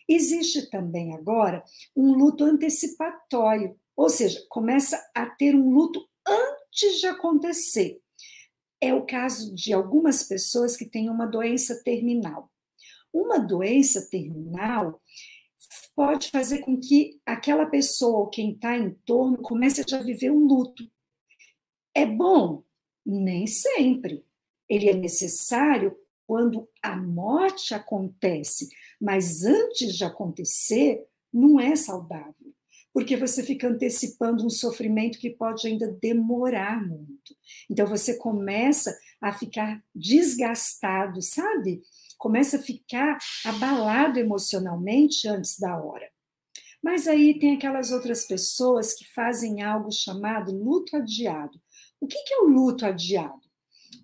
Existe 0.08 0.70
também 0.70 1.14
agora 1.14 1.62
um 1.94 2.12
luto 2.12 2.44
antecipatório, 2.44 3.78
ou 3.96 4.08
seja, 4.08 4.44
começa 4.48 4.98
a 5.14 5.26
ter 5.26 5.54
um 5.54 5.70
luto 5.70 6.08
antes 6.26 7.00
de 7.00 7.06
acontecer 7.06 8.02
é 8.82 8.92
o 8.92 9.06
caso 9.06 9.54
de 9.54 9.72
algumas 9.72 10.24
pessoas 10.24 10.76
que 10.76 10.84
têm 10.84 11.08
uma 11.08 11.24
doença 11.24 11.80
terminal. 11.84 12.50
Uma 13.12 13.38
doença 13.38 14.08
terminal 14.10 15.00
pode 15.94 16.30
fazer 16.30 16.58
com 16.58 16.80
que 16.80 17.20
aquela 17.24 17.66
pessoa 17.66 18.28
quem 18.28 18.54
está 18.54 18.76
em 18.76 18.90
torno 19.06 19.38
comece 19.38 19.82
a 19.82 19.84
já 19.86 20.02
viver 20.02 20.32
um 20.32 20.46
luto. 20.46 20.82
É 21.94 22.04
bom? 22.04 22.64
Nem 23.04 23.46
sempre. 23.46 24.24
Ele 24.68 24.88
é 24.88 24.94
necessário 24.94 25.96
quando 26.26 26.68
a 26.82 26.96
morte 26.96 27.74
acontece, 27.74 28.68
mas 29.00 29.44
antes 29.44 29.94
de 29.96 30.04
acontecer, 30.04 31.04
não 31.32 31.60
é 31.60 31.74
saudável 31.76 32.52
porque 32.92 33.16
você 33.16 33.42
fica 33.42 33.68
antecipando 33.68 34.44
um 34.44 34.50
sofrimento 34.50 35.18
que 35.18 35.30
pode 35.30 35.66
ainda 35.66 35.88
demorar 36.00 36.86
muito. 36.86 37.34
Então 37.70 37.86
você 37.86 38.18
começa 38.18 38.96
a 39.20 39.32
ficar 39.32 39.82
desgastado, 39.94 41.22
sabe? 41.22 41.82
Começa 42.18 42.58
a 42.58 42.62
ficar 42.62 43.18
abalado 43.44 44.18
emocionalmente 44.18 45.26
antes 45.26 45.58
da 45.58 45.82
hora. 45.82 46.08
Mas 46.82 47.08
aí 47.08 47.38
tem 47.38 47.54
aquelas 47.54 47.92
outras 47.92 48.26
pessoas 48.26 48.92
que 48.92 49.04
fazem 49.12 49.62
algo 49.62 49.90
chamado 49.90 50.52
luto 50.52 50.96
adiado. 50.96 51.60
O 52.02 52.06
que 52.08 52.18
é 52.34 52.38
o 52.40 52.48
luto 52.48 52.84
adiado? 52.84 53.40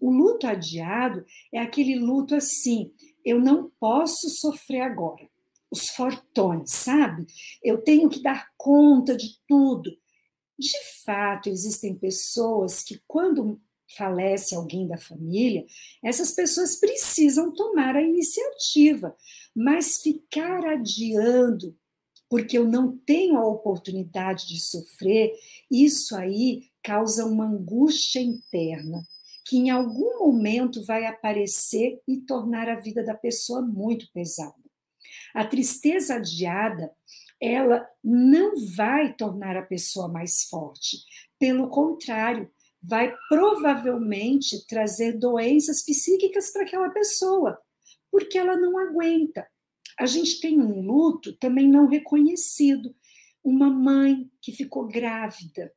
O 0.00 0.12
luto 0.12 0.46
adiado 0.46 1.26
é 1.52 1.58
aquele 1.58 1.98
luto 1.98 2.36
assim: 2.36 2.92
eu 3.24 3.40
não 3.40 3.72
posso 3.80 4.30
sofrer 4.30 4.82
agora 4.82 5.28
os 5.68 5.88
fortões, 5.88 6.70
sabe? 6.70 7.26
Eu 7.60 7.82
tenho 7.82 8.08
que 8.08 8.22
dar 8.22 8.46
conta 8.56 9.16
de 9.16 9.36
tudo. 9.48 9.90
De 10.56 10.78
fato, 11.04 11.48
existem 11.48 11.92
pessoas 11.92 12.84
que, 12.84 13.02
quando 13.04 13.60
falece 13.96 14.54
alguém 14.54 14.86
da 14.86 14.96
família, 14.96 15.66
essas 16.00 16.30
pessoas 16.30 16.76
precisam 16.76 17.52
tomar 17.52 17.96
a 17.96 18.02
iniciativa, 18.02 19.16
mas 19.52 20.00
ficar 20.00 20.64
adiando, 20.64 21.76
porque 22.30 22.56
eu 22.56 22.64
não 22.64 22.96
tenho 22.96 23.36
a 23.36 23.46
oportunidade 23.46 24.46
de 24.46 24.60
sofrer, 24.60 25.32
isso 25.68 26.14
aí 26.14 26.70
causa 26.88 27.26
uma 27.26 27.44
angústia 27.44 28.18
interna 28.18 29.02
que 29.44 29.58
em 29.58 29.68
algum 29.68 30.20
momento 30.20 30.82
vai 30.86 31.04
aparecer 31.04 32.00
e 32.08 32.16
tornar 32.22 32.66
a 32.66 32.80
vida 32.80 33.04
da 33.04 33.14
pessoa 33.14 33.60
muito 33.60 34.10
pesada. 34.10 34.54
A 35.34 35.44
tristeza 35.44 36.14
adiada, 36.14 36.90
ela 37.38 37.86
não 38.02 38.54
vai 38.74 39.12
tornar 39.14 39.54
a 39.54 39.62
pessoa 39.62 40.08
mais 40.08 40.44
forte. 40.44 40.96
Pelo 41.38 41.68
contrário, 41.68 42.50
vai 42.82 43.14
provavelmente 43.28 44.66
trazer 44.66 45.18
doenças 45.18 45.84
psíquicas 45.84 46.50
para 46.52 46.62
aquela 46.62 46.88
pessoa, 46.88 47.58
porque 48.10 48.38
ela 48.38 48.56
não 48.56 48.78
aguenta. 48.78 49.46
A 49.98 50.06
gente 50.06 50.40
tem 50.40 50.58
um 50.58 50.80
luto 50.80 51.36
também 51.36 51.68
não 51.68 51.86
reconhecido. 51.86 52.94
Uma 53.44 53.68
mãe 53.68 54.30
que 54.40 54.52
ficou 54.52 54.88
grávida 54.88 55.70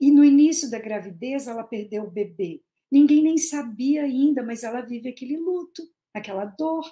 e 0.00 0.10
no 0.10 0.24
início 0.24 0.70
da 0.70 0.78
gravidez 0.78 1.46
ela 1.46 1.64
perdeu 1.64 2.04
o 2.04 2.10
bebê. 2.10 2.62
Ninguém 2.90 3.22
nem 3.22 3.38
sabia 3.38 4.02
ainda, 4.02 4.42
mas 4.42 4.62
ela 4.62 4.80
vive 4.80 5.08
aquele 5.08 5.36
luto, 5.36 5.82
aquela 6.14 6.44
dor. 6.44 6.84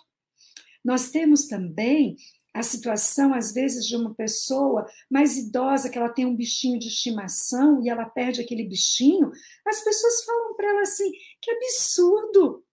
Nós 0.85 1.11
temos 1.11 1.47
também 1.47 2.17
a 2.53 2.63
situação, 2.63 3.35
às 3.35 3.53
vezes, 3.53 3.85
de 3.85 3.97
uma 3.97 4.15
pessoa 4.15 4.87
mais 5.11 5.37
idosa, 5.37 5.91
que 5.91 5.99
ela 5.99 6.09
tem 6.09 6.25
um 6.25 6.37
bichinho 6.37 6.79
de 6.79 6.87
estimação 6.87 7.83
e 7.83 7.89
ela 7.89 8.05
perde 8.05 8.41
aquele 8.41 8.65
bichinho, 8.65 9.33
as 9.67 9.83
pessoas 9.83 10.25
falam 10.25 10.55
para 10.55 10.69
ela 10.69 10.83
assim: 10.83 11.11
que 11.41 11.51
absurdo! 11.51 12.65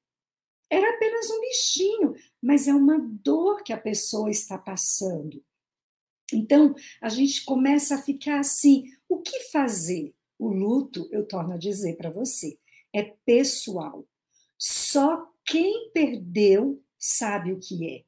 Era 0.69 0.87
apenas 0.95 1.29
um 1.29 1.41
bichinho, 1.41 2.13
mas 2.41 2.67
é 2.67 2.73
uma 2.73 2.97
dor 2.99 3.63
que 3.63 3.73
a 3.73 3.77
pessoa 3.77 4.29
está 4.29 4.57
passando. 4.57 5.43
Então, 6.31 6.73
a 7.01 7.09
gente 7.09 7.43
começa 7.43 7.95
a 7.95 8.01
ficar 8.01 8.39
assim: 8.39 8.85
o 9.09 9.19
que 9.19 9.51
fazer? 9.51 10.13
O 10.41 10.49
luto, 10.49 11.07
eu 11.11 11.23
torno 11.27 11.53
a 11.53 11.57
dizer 11.57 11.97
para 11.97 12.09
você, 12.09 12.57
é 12.91 13.03
pessoal. 13.23 14.07
Só 14.57 15.23
quem 15.45 15.91
perdeu 15.93 16.83
sabe 16.97 17.53
o 17.53 17.59
que 17.59 17.87
é. 17.87 18.03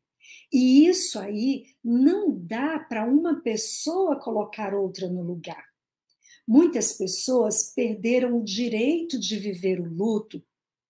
E 0.52 0.88
isso 0.88 1.20
aí 1.20 1.68
não 1.84 2.36
dá 2.36 2.80
para 2.80 3.06
uma 3.06 3.40
pessoa 3.42 4.20
colocar 4.20 4.74
outra 4.74 5.08
no 5.08 5.22
lugar. 5.22 5.64
Muitas 6.48 6.94
pessoas 6.94 7.72
perderam 7.72 8.40
o 8.40 8.44
direito 8.44 9.20
de 9.20 9.38
viver 9.38 9.80
o 9.80 9.88
luto 9.88 10.44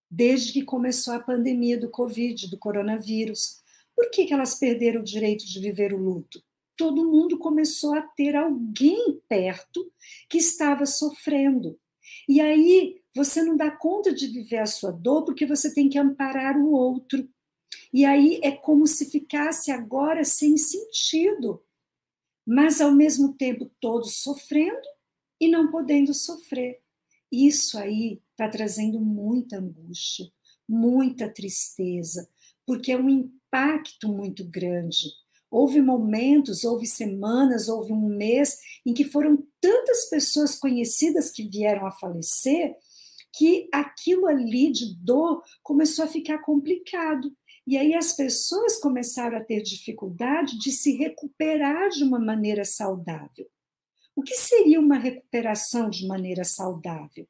desde 0.10 0.54
que 0.54 0.64
começou 0.64 1.14
a 1.14 1.20
pandemia 1.20 1.78
do 1.78 1.90
Covid, 1.90 2.50
do 2.50 2.58
coronavírus. 2.58 3.62
Por 3.94 4.10
que, 4.12 4.26
que 4.26 4.34
elas 4.34 4.56
perderam 4.56 5.02
o 5.02 5.04
direito 5.04 5.46
de 5.46 5.60
viver 5.60 5.94
o 5.94 5.98
luto? 5.98 6.42
Todo 6.76 7.10
mundo 7.10 7.38
começou 7.38 7.94
a 7.94 8.02
ter 8.02 8.36
alguém 8.36 9.22
perto 9.28 9.92
que 10.30 10.38
estava 10.38 10.86
sofrendo. 10.86 11.80
E 12.28 12.42
aí 12.42 13.02
você 13.16 13.44
não 13.44 13.56
dá 13.56 13.70
conta 13.70 14.14
de 14.14 14.28
viver 14.28 14.60
a 14.60 14.66
sua 14.66 14.92
dor 14.92 15.24
porque 15.24 15.46
você 15.46 15.74
tem 15.74 15.88
que 15.88 15.98
amparar 15.98 16.58
o 16.58 16.72
outro. 16.72 17.28
E 17.94 18.06
aí 18.06 18.40
é 18.44 18.52
como 18.52 18.88
se 18.88 19.10
ficasse 19.10 19.72
agora 19.72 20.24
sem 20.24 20.58
sentido, 20.58 21.64
mas 22.46 22.82
ao 22.82 22.92
mesmo 22.92 23.34
tempo 23.34 23.72
todos 23.80 24.18
sofrendo 24.18 24.88
e 25.40 25.48
não 25.48 25.70
podendo 25.70 26.14
sofrer. 26.14 26.82
Isso 27.32 27.78
aí 27.78 28.22
está 28.32 28.50
trazendo 28.50 29.00
muita 29.00 29.58
angústia, 29.58 30.32
muita 30.68 31.32
tristeza, 31.32 32.30
porque 32.66 32.92
é 32.92 32.98
um 32.98 33.10
impacto 33.10 34.08
muito 34.08 34.44
grande. 34.46 35.08
Houve 35.54 35.84
momentos, 35.84 36.64
houve 36.64 36.88
semanas, 36.88 37.70
houve 37.70 37.94
um 37.94 38.08
mês 38.08 38.58
em 38.84 38.92
que 38.92 39.04
foram 39.04 39.46
tantas 39.62 40.10
pessoas 40.10 40.56
conhecidas 40.56 41.30
que 41.30 41.48
vieram 41.48 41.86
a 41.86 41.92
falecer 41.92 42.76
que 43.32 43.70
aquilo 43.72 44.26
ali 44.26 44.72
de 44.72 44.96
dor 44.96 45.44
começou 45.62 46.06
a 46.06 46.08
ficar 46.08 46.40
complicado. 46.40 47.32
E 47.68 47.78
aí 47.78 47.94
as 47.94 48.14
pessoas 48.14 48.80
começaram 48.80 49.38
a 49.38 49.44
ter 49.44 49.62
dificuldade 49.62 50.58
de 50.58 50.72
se 50.72 50.98
recuperar 50.98 51.90
de 51.90 52.04
uma 52.04 52.18
maneira 52.18 52.66
saudável. 52.66 53.48
O 54.16 54.24
que 54.24 54.34
seria 54.34 54.80
uma 54.80 54.98
recuperação 54.98 55.88
de 55.88 56.08
maneira 56.08 56.44
saudável? 56.44 57.28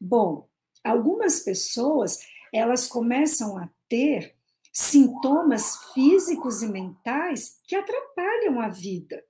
Bom, 0.00 0.48
algumas 0.82 1.38
pessoas, 1.38 2.18
elas 2.52 2.88
começam 2.88 3.56
a 3.56 3.70
ter 3.88 4.34
sintomas 4.72 5.76
físicos 5.92 6.62
e 6.62 6.68
mentais 6.68 7.58
que 7.64 7.74
atrapalham 7.74 8.60
a 8.60 8.68
vida. 8.68 9.22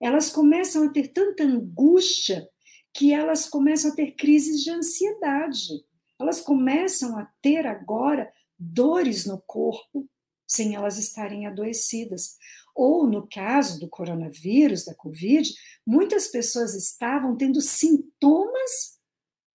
Elas 0.00 0.30
começam 0.30 0.84
a 0.84 0.92
ter 0.92 1.08
tanta 1.08 1.44
angústia 1.44 2.48
que 2.92 3.12
elas 3.12 3.48
começam 3.48 3.90
a 3.90 3.94
ter 3.94 4.12
crises 4.12 4.62
de 4.62 4.70
ansiedade. 4.70 5.84
Elas 6.20 6.40
começam 6.40 7.18
a 7.18 7.24
ter 7.42 7.66
agora 7.66 8.32
dores 8.58 9.26
no 9.26 9.40
corpo 9.46 10.08
sem 10.46 10.74
elas 10.74 10.98
estarem 10.98 11.46
adoecidas. 11.46 12.36
Ou 12.74 13.06
no 13.06 13.28
caso 13.28 13.80
do 13.80 13.88
coronavírus, 13.88 14.84
da 14.84 14.94
Covid, 14.94 15.52
muitas 15.86 16.28
pessoas 16.28 16.74
estavam 16.74 17.36
tendo 17.36 17.60
sintomas 17.60 18.98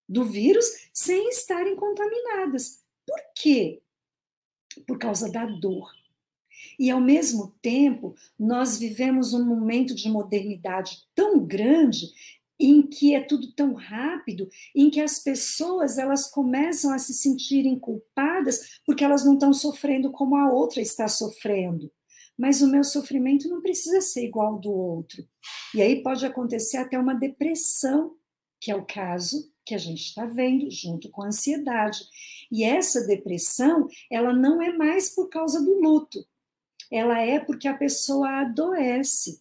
do 0.07 0.25
vírus 0.25 0.65
sem 0.93 1.29
estarem 1.29 1.75
contaminadas. 1.75 2.81
Por 3.05 3.19
quê? 3.35 3.81
Por 4.85 4.97
causa 4.97 5.31
da 5.31 5.45
dor. 5.45 5.91
E, 6.77 6.89
ao 6.89 6.99
mesmo 6.99 7.55
tempo, 7.61 8.15
nós 8.37 8.77
vivemos 8.77 9.33
um 9.33 9.45
momento 9.45 9.95
de 9.95 10.09
modernidade 10.09 11.03
tão 11.15 11.45
grande 11.45 12.07
em 12.59 12.81
que 12.81 13.15
é 13.15 13.21
tudo 13.21 13.53
tão 13.53 13.73
rápido, 13.73 14.49
em 14.75 14.89
que 14.89 14.99
as 14.99 15.19
pessoas 15.19 15.97
elas 15.97 16.29
começam 16.29 16.93
a 16.93 16.99
se 16.99 17.13
sentirem 17.13 17.79
culpadas 17.79 18.81
porque 18.85 19.03
elas 19.03 19.23
não 19.23 19.35
estão 19.35 19.53
sofrendo 19.53 20.11
como 20.11 20.35
a 20.35 20.51
outra 20.51 20.81
está 20.81 21.07
sofrendo. 21.07 21.89
Mas 22.37 22.61
o 22.61 22.69
meu 22.69 22.83
sofrimento 22.83 23.47
não 23.47 23.61
precisa 23.61 24.01
ser 24.01 24.25
igual 24.25 24.53
ao 24.53 24.59
do 24.59 24.71
outro. 24.71 25.25
E 25.73 25.81
aí 25.81 26.03
pode 26.03 26.25
acontecer 26.25 26.77
até 26.77 26.97
uma 26.97 27.13
depressão, 27.13 28.15
que 28.59 28.71
é 28.71 28.75
o 28.75 28.85
caso 28.85 29.49
que 29.69 29.75
a 29.75 29.77
gente 29.77 30.01
está 30.01 30.25
vendo 30.25 30.69
junto 30.71 31.09
com 31.09 31.21
a 31.21 31.27
ansiedade. 31.27 31.99
E 32.51 32.63
essa 32.63 33.05
depressão, 33.05 33.87
ela 34.11 34.33
não 34.33 34.59
é 34.59 34.75
mais 34.75 35.11
por 35.11 35.29
causa 35.29 35.63
do 35.63 35.79
luto. 35.79 36.25
Ela 36.91 37.21
é 37.21 37.39
porque 37.39 37.67
a 37.67 37.77
pessoa 37.77 38.41
adoece. 38.41 39.39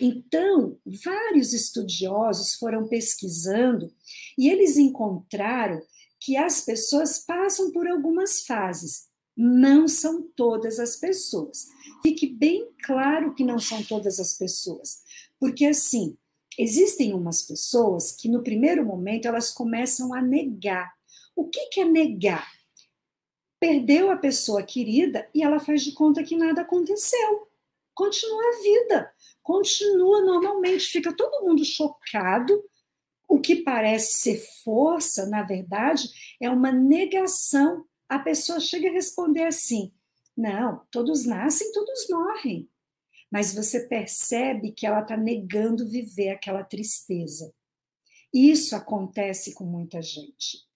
Então, 0.00 0.78
vários 1.04 1.52
estudiosos 1.52 2.54
foram 2.54 2.88
pesquisando 2.88 3.92
e 4.38 4.48
eles 4.48 4.78
encontraram 4.78 5.82
que 6.18 6.38
as 6.38 6.62
pessoas 6.62 7.18
passam 7.18 7.70
por 7.70 7.86
algumas 7.86 8.46
fases. 8.46 9.08
Não 9.36 9.86
são 9.86 10.22
todas 10.34 10.78
as 10.78 10.96
pessoas. 10.96 11.66
Fique 12.02 12.26
bem 12.26 12.66
claro 12.82 13.34
que 13.34 13.44
não 13.44 13.58
são 13.58 13.82
todas 13.84 14.18
as 14.18 14.32
pessoas. 14.32 15.02
Porque, 15.38 15.66
assim, 15.66 16.16
existem 16.58 17.14
umas 17.14 17.42
pessoas 17.42 18.12
que, 18.12 18.28
no 18.28 18.42
primeiro 18.42 18.84
momento, 18.84 19.26
elas 19.26 19.50
começam 19.50 20.14
a 20.14 20.22
negar. 20.22 20.92
O 21.34 21.48
que, 21.48 21.66
que 21.66 21.80
é 21.80 21.84
negar? 21.84 22.50
Perdeu 23.58 24.10
a 24.10 24.16
pessoa 24.16 24.62
querida 24.62 25.28
e 25.34 25.42
ela 25.42 25.58
faz 25.58 25.82
de 25.82 25.92
conta 25.92 26.22
que 26.22 26.36
nada 26.36 26.62
aconteceu. 26.62 27.48
Continua 27.94 28.42
a 28.42 28.62
vida 28.62 29.16
continua 29.46 30.22
normalmente, 30.22 30.88
fica 30.88 31.14
todo 31.14 31.44
mundo 31.46 31.64
chocado. 31.64 32.60
O 33.28 33.40
que 33.40 33.56
parece 33.62 34.18
ser 34.18 34.44
força, 34.64 35.24
na 35.26 35.42
verdade, 35.42 36.08
é 36.40 36.50
uma 36.50 36.72
negação. 36.72 37.84
A 38.08 38.18
pessoa 38.18 38.58
chega 38.58 38.88
a 38.88 38.92
responder 38.92 39.44
assim: 39.44 39.92
não, 40.36 40.84
todos 40.90 41.24
nascem, 41.24 41.70
todos 41.70 42.08
morrem. 42.10 42.68
Mas 43.30 43.54
você 43.54 43.86
percebe 43.88 44.72
que 44.72 44.86
ela 44.86 45.00
está 45.00 45.16
negando 45.16 45.88
viver 45.88 46.30
aquela 46.30 46.62
tristeza. 46.62 47.52
Isso 48.32 48.76
acontece 48.76 49.54
com 49.54 49.64
muita 49.64 50.00
gente. 50.02 50.66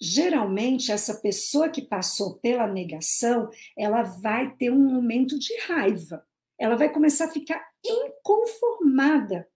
Geralmente, 0.00 0.92
essa 0.92 1.14
pessoa 1.14 1.68
que 1.68 1.80
passou 1.80 2.38
pela 2.38 2.66
negação, 2.66 3.48
ela 3.76 4.02
vai 4.02 4.54
ter 4.56 4.70
um 4.70 4.92
momento 4.92 5.38
de 5.38 5.56
raiva. 5.66 6.26
Ela 6.58 6.76
vai 6.76 6.92
começar 6.92 7.26
a 7.26 7.32
ficar 7.32 7.64
inconformada. 7.84 9.48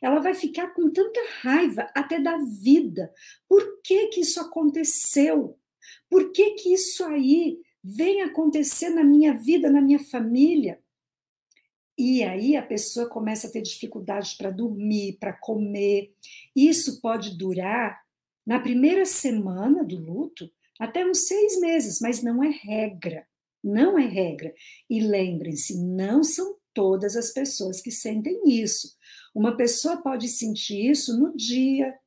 Ela 0.00 0.20
vai 0.20 0.34
ficar 0.34 0.68
com 0.74 0.90
tanta 0.90 1.20
raiva 1.40 1.90
até 1.94 2.20
da 2.20 2.38
vida. 2.38 3.12
Por 3.48 3.80
que 3.82 4.06
que 4.08 4.20
isso 4.20 4.40
aconteceu? 4.40 5.58
Por 6.08 6.32
que 6.32 6.52
que 6.52 6.72
isso 6.72 7.04
aí 7.04 7.58
vem 7.82 8.22
acontecer 8.22 8.90
na 8.90 9.04
minha 9.04 9.34
vida, 9.34 9.70
na 9.70 9.80
minha 9.80 9.98
família? 9.98 10.80
E 11.98 12.22
aí 12.22 12.56
a 12.56 12.62
pessoa 12.62 13.08
começa 13.08 13.46
a 13.46 13.50
ter 13.50 13.62
dificuldade 13.62 14.36
para 14.36 14.50
dormir, 14.50 15.16
para 15.18 15.32
comer. 15.32 16.12
Isso 16.54 17.00
pode 17.00 17.36
durar 17.36 18.00
na 18.46 18.60
primeira 18.60 19.04
semana 19.04 19.82
do 19.82 19.98
luto 19.98 20.50
até 20.78 21.06
uns 21.06 21.26
seis 21.26 21.58
meses, 21.58 22.00
mas 22.00 22.22
não 22.22 22.42
é 22.42 22.48
regra. 22.48 23.26
Não 23.64 23.98
é 23.98 24.06
regra. 24.06 24.54
E 24.88 25.00
lembrem-se, 25.00 25.76
não 25.78 26.22
são 26.22 26.56
todas 26.72 27.16
as 27.16 27.32
pessoas 27.32 27.80
que 27.80 27.90
sentem 27.90 28.42
isso. 28.46 28.94
Uma 29.34 29.56
pessoa 29.56 29.96
pode 29.96 30.28
sentir 30.28 30.90
isso 30.90 31.18
no 31.18 31.34
dia. 31.34 31.98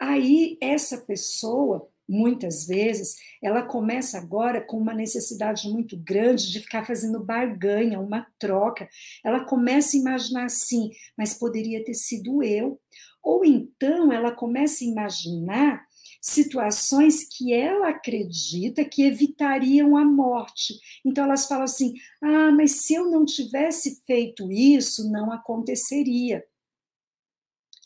Aí, 0.00 0.56
essa 0.60 0.98
pessoa, 0.98 1.88
muitas 2.08 2.66
vezes, 2.66 3.16
ela 3.42 3.62
começa 3.62 4.18
agora 4.18 4.60
com 4.60 4.76
uma 4.76 4.94
necessidade 4.94 5.68
muito 5.68 5.96
grande 5.96 6.50
de 6.50 6.60
ficar 6.60 6.86
fazendo 6.86 7.24
barganha, 7.24 8.00
uma 8.00 8.26
troca. 8.38 8.88
Ela 9.24 9.44
começa 9.44 9.96
a 9.96 10.00
imaginar 10.00 10.44
assim, 10.44 10.90
mas 11.16 11.34
poderia 11.34 11.84
ter 11.84 11.94
sido 11.94 12.42
eu. 12.42 12.80
Ou 13.22 13.44
então 13.44 14.12
ela 14.12 14.30
começa 14.30 14.84
a 14.84 14.86
imaginar 14.86 15.84
situações 16.20 17.28
que 17.28 17.52
ela 17.52 17.90
acredita 17.90 18.84
que 18.84 19.02
evitariam 19.02 19.96
a 19.96 20.04
morte. 20.04 20.74
Então 21.04 21.24
elas 21.24 21.46
falam 21.46 21.64
assim: 21.64 21.94
ah, 22.22 22.50
mas 22.52 22.82
se 22.82 22.94
eu 22.94 23.10
não 23.10 23.24
tivesse 23.24 24.02
feito 24.06 24.50
isso, 24.50 25.10
não 25.10 25.32
aconteceria. 25.32 26.44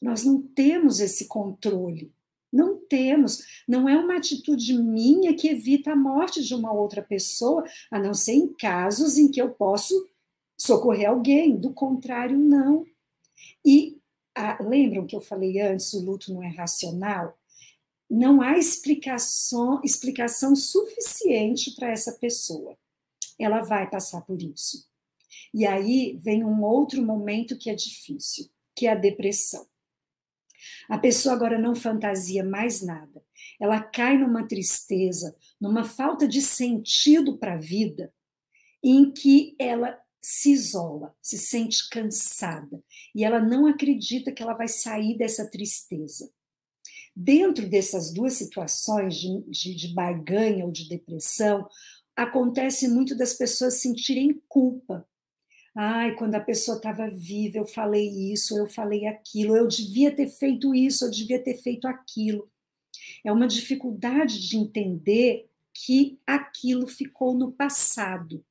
Nós 0.01 0.25
não 0.25 0.41
temos 0.41 1.01
esse 1.01 1.27
controle. 1.27 2.13
Não 2.53 2.77
temos. 2.77 3.43
Não 3.67 3.89
é 3.89 3.97
uma 3.97 4.17
atitude 4.17 4.77
minha 4.77 5.35
que 5.35 5.49
evita 5.49 5.93
a 5.93 5.97
morte 5.97 6.43
de 6.43 6.55
uma 6.55 6.73
outra 6.73 7.03
pessoa, 7.03 7.65
a 7.91 7.99
não 7.99 8.15
ser 8.15 8.33
em 8.33 8.53
casos 8.55 9.19
em 9.19 9.31
que 9.31 9.41
eu 9.41 9.51
posso 9.51 10.09
socorrer 10.59 11.09
alguém. 11.09 11.57
Do 11.57 11.73
contrário, 11.73 12.39
não. 12.39 12.85
E 13.65 13.99
ah, 14.35 14.59
lembram 14.61 15.07
que 15.07 15.17
eu 15.17 15.21
falei 15.21 15.61
antes: 15.61 15.93
o 15.93 16.05
luto 16.05 16.33
não 16.33 16.43
é 16.43 16.49
racional? 16.49 17.39
não 18.11 18.41
há 18.41 18.57
explicação, 18.57 19.81
explicação 19.85 20.57
suficiente 20.57 21.73
para 21.73 21.91
essa 21.91 22.13
pessoa. 22.13 22.77
Ela 23.39 23.61
vai 23.61 23.89
passar 23.89 24.23
por 24.23 24.41
isso. 24.41 24.89
E 25.53 25.67
aí 25.67 26.17
vem 26.19 26.45
um 26.45 26.63
outro 26.63 27.03
momento 27.03 27.59
que 27.59 27.71
é 27.71 27.75
difícil, 27.75 28.49
que 28.75 28.87
é 28.87 28.93
a 28.93 28.97
depressão. 28.97 29.67
A 30.89 30.99
pessoa 30.99 31.35
agora 31.35 31.59
não 31.59 31.75
fantasia 31.75 32.43
mais 32.43 32.83
nada. 32.83 33.23
Ela 33.61 33.81
cai 33.83 34.17
numa 34.17 34.47
tristeza, 34.47 35.37
numa 35.61 35.85
falta 35.85 36.27
de 36.27 36.41
sentido 36.41 37.37
para 37.37 37.55
a 37.55 37.59
vida, 37.59 38.13
em 38.83 39.13
que 39.13 39.55
ela 39.59 39.99
se 40.21 40.51
isola, 40.51 41.15
se 41.23 41.39
sente 41.39 41.89
cansada 41.89 42.83
e 43.15 43.25
ela 43.25 43.41
não 43.41 43.67
acredita 43.67 44.33
que 44.33 44.43
ela 44.43 44.55
vai 44.55 44.69
sair 44.69 45.17
dessa 45.17 45.49
tristeza. 45.49 46.31
Dentro 47.15 47.69
dessas 47.69 48.13
duas 48.13 48.35
situações 48.35 49.17
de, 49.17 49.43
de, 49.49 49.75
de 49.75 49.95
barganha 49.95 50.65
ou 50.65 50.71
de 50.71 50.89
depressão, 50.89 51.69
acontece 52.15 52.89
muito 52.89 53.17
das 53.17 53.35
pessoas 53.35 53.75
sentirem 53.81 54.41
culpa. 54.49 55.09
Ai, 55.81 56.17
quando 56.17 56.35
a 56.35 56.41
pessoa 56.41 56.77
estava 56.77 57.09
viva, 57.09 57.59
eu 57.59 57.65
falei 57.65 58.33
isso, 58.33 58.59
eu 58.59 58.67
falei 58.67 59.07
aquilo, 59.07 59.57
eu 59.57 59.69
devia 59.69 60.11
ter 60.11 60.27
feito 60.27 60.75
isso, 60.75 61.05
eu 61.05 61.11
devia 61.13 61.41
ter 61.41 61.57
feito 61.63 61.87
aquilo. 61.87 62.51
É 63.25 63.31
uma 63.31 63.47
dificuldade 63.47 64.45
de 64.45 64.57
entender 64.57 65.49
que 65.73 66.19
aquilo 66.27 66.89
ficou 66.89 67.33
no 67.33 67.53
passado. 67.53 68.45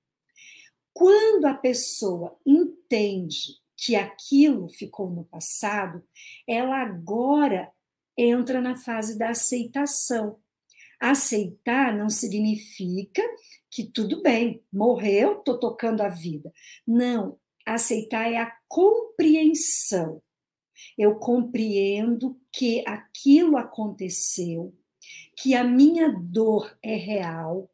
Quando 0.94 1.44
a 1.48 1.54
pessoa 1.54 2.40
entende 2.46 3.58
que 3.76 3.98
aquilo 3.98 4.70
ficou 4.70 5.10
no 5.10 5.26
passado, 5.26 6.02
ela 6.48 6.82
agora 6.82 7.70
entra 8.18 8.62
na 8.62 8.78
fase 8.78 9.18
da 9.18 9.32
aceitação. 9.32 10.40
Aceitar 11.00 11.96
não 11.96 12.10
significa 12.10 13.22
que 13.70 13.84
tudo 13.84 14.22
bem, 14.22 14.64
morreu, 14.72 15.40
estou 15.40 15.60
tocando 15.60 16.02
a 16.02 16.10
vida. 16.10 16.52
Não, 16.86 17.38
aceitar 17.66 18.32
é 18.32 18.38
a 18.38 18.52
compreensão. 18.68 20.22
Eu 20.98 21.16
compreendo 21.16 22.40
que 22.52 22.84
aquilo 22.88 23.58
aconteceu, 23.58 24.76
que 25.36 25.54
a 25.54 25.64
minha 25.64 26.10
dor 26.10 26.78
é 26.82 26.96
real, 26.96 27.70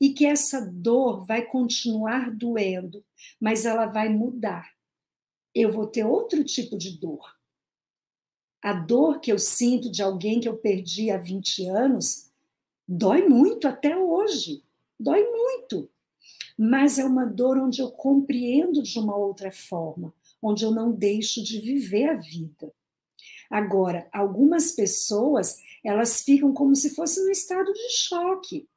e 0.00 0.14
que 0.14 0.24
essa 0.24 0.66
dor 0.66 1.26
vai 1.26 1.44
continuar 1.44 2.34
doendo, 2.34 3.04
mas 3.38 3.66
ela 3.66 3.84
vai 3.84 4.08
mudar. 4.08 4.72
Eu 5.54 5.70
vou 5.70 5.86
ter 5.86 6.04
outro 6.04 6.42
tipo 6.42 6.78
de 6.78 6.98
dor. 6.98 7.36
A 8.62 8.72
dor 8.72 9.20
que 9.20 9.30
eu 9.30 9.38
sinto 9.38 9.90
de 9.90 10.02
alguém 10.02 10.40
que 10.40 10.48
eu 10.48 10.56
perdi 10.56 11.10
há 11.10 11.18
20 11.18 11.66
anos 11.66 12.29
dói 12.90 13.28
muito 13.28 13.68
até 13.68 13.96
hoje. 13.96 14.64
Dói 14.98 15.22
muito. 15.22 15.88
Mas 16.58 16.98
é 16.98 17.04
uma 17.04 17.24
dor 17.24 17.56
onde 17.56 17.80
eu 17.80 17.90
compreendo 17.90 18.82
de 18.82 18.98
uma 18.98 19.16
outra 19.16 19.52
forma, 19.52 20.12
onde 20.42 20.64
eu 20.64 20.72
não 20.72 20.90
deixo 20.90 21.42
de 21.42 21.60
viver 21.60 22.10
a 22.10 22.14
vida. 22.14 22.72
Agora, 23.48 24.08
algumas 24.12 24.72
pessoas, 24.72 25.58
elas 25.84 26.22
ficam 26.22 26.52
como 26.52 26.74
se 26.74 26.94
fossem 26.94 27.24
no 27.24 27.30
estado 27.30 27.72
de 27.72 27.90
choque. 27.92 28.68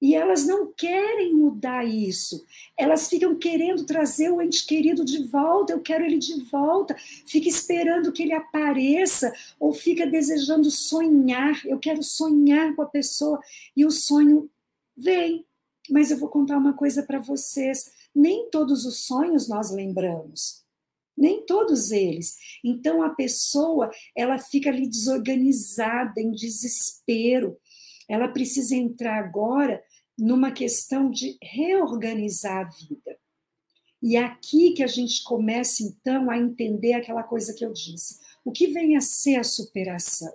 E 0.00 0.14
elas 0.14 0.46
não 0.46 0.72
querem 0.72 1.34
mudar 1.34 1.84
isso. 1.84 2.44
Elas 2.76 3.08
ficam 3.08 3.34
querendo 3.36 3.86
trazer 3.86 4.30
o 4.30 4.42
ente 4.42 4.66
querido 4.66 5.04
de 5.04 5.24
volta. 5.24 5.72
Eu 5.72 5.80
quero 5.80 6.04
ele 6.04 6.18
de 6.18 6.40
volta. 6.44 6.94
Fica 7.26 7.48
esperando 7.48 8.12
que 8.12 8.22
ele 8.22 8.34
apareça 8.34 9.32
ou 9.58 9.72
fica 9.72 10.06
desejando 10.06 10.70
sonhar. 10.70 11.64
Eu 11.64 11.78
quero 11.78 12.02
sonhar 12.02 12.74
com 12.74 12.82
a 12.82 12.86
pessoa 12.86 13.40
e 13.74 13.86
o 13.86 13.90
sonho 13.90 14.50
vem. 14.96 15.44
Mas 15.90 16.10
eu 16.10 16.18
vou 16.18 16.28
contar 16.28 16.58
uma 16.58 16.74
coisa 16.74 17.02
para 17.02 17.18
vocês. 17.18 17.90
Nem 18.14 18.50
todos 18.50 18.84
os 18.84 19.06
sonhos 19.06 19.48
nós 19.48 19.70
lembramos. 19.70 20.64
Nem 21.16 21.46
todos 21.46 21.90
eles. 21.90 22.36
Então 22.62 23.02
a 23.02 23.10
pessoa, 23.10 23.90
ela 24.14 24.38
fica 24.38 24.68
ali 24.68 24.86
desorganizada, 24.86 26.20
em 26.20 26.32
desespero 26.32 27.56
ela 28.08 28.28
precisa 28.28 28.74
entrar 28.74 29.18
agora 29.18 29.82
numa 30.18 30.50
questão 30.50 31.10
de 31.10 31.36
reorganizar 31.42 32.66
a 32.66 32.70
vida. 32.70 33.18
E 34.02 34.16
é 34.16 34.24
aqui 34.24 34.72
que 34.72 34.82
a 34.82 34.86
gente 34.86 35.22
começa, 35.24 35.82
então, 35.82 36.30
a 36.30 36.38
entender 36.38 36.92
aquela 36.92 37.22
coisa 37.22 37.54
que 37.54 37.64
eu 37.64 37.72
disse. 37.72 38.20
O 38.44 38.52
que 38.52 38.68
vem 38.68 38.96
a 38.96 39.00
ser 39.00 39.36
a 39.36 39.44
superação? 39.44 40.32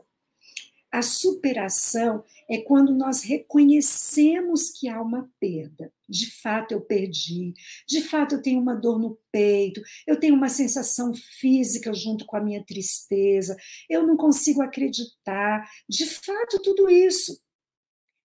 A 0.91 1.01
superação 1.01 2.21
é 2.49 2.57
quando 2.57 2.93
nós 2.93 3.23
reconhecemos 3.23 4.71
que 4.71 4.89
há 4.89 5.01
uma 5.01 5.31
perda. 5.39 5.89
De 6.09 6.29
fato, 6.29 6.73
eu 6.73 6.81
perdi. 6.81 7.53
De 7.87 8.01
fato, 8.01 8.35
eu 8.35 8.41
tenho 8.41 8.59
uma 8.59 8.75
dor 8.75 8.99
no 8.99 9.17
peito. 9.31 9.81
Eu 10.05 10.19
tenho 10.19 10.35
uma 10.35 10.49
sensação 10.49 11.13
física 11.39 11.93
junto 11.93 12.25
com 12.25 12.35
a 12.35 12.41
minha 12.41 12.61
tristeza. 12.65 13.55
Eu 13.89 14.05
não 14.05 14.17
consigo 14.17 14.61
acreditar. 14.61 15.65
De 15.87 16.05
fato, 16.05 16.61
tudo 16.61 16.89
isso. 16.89 17.41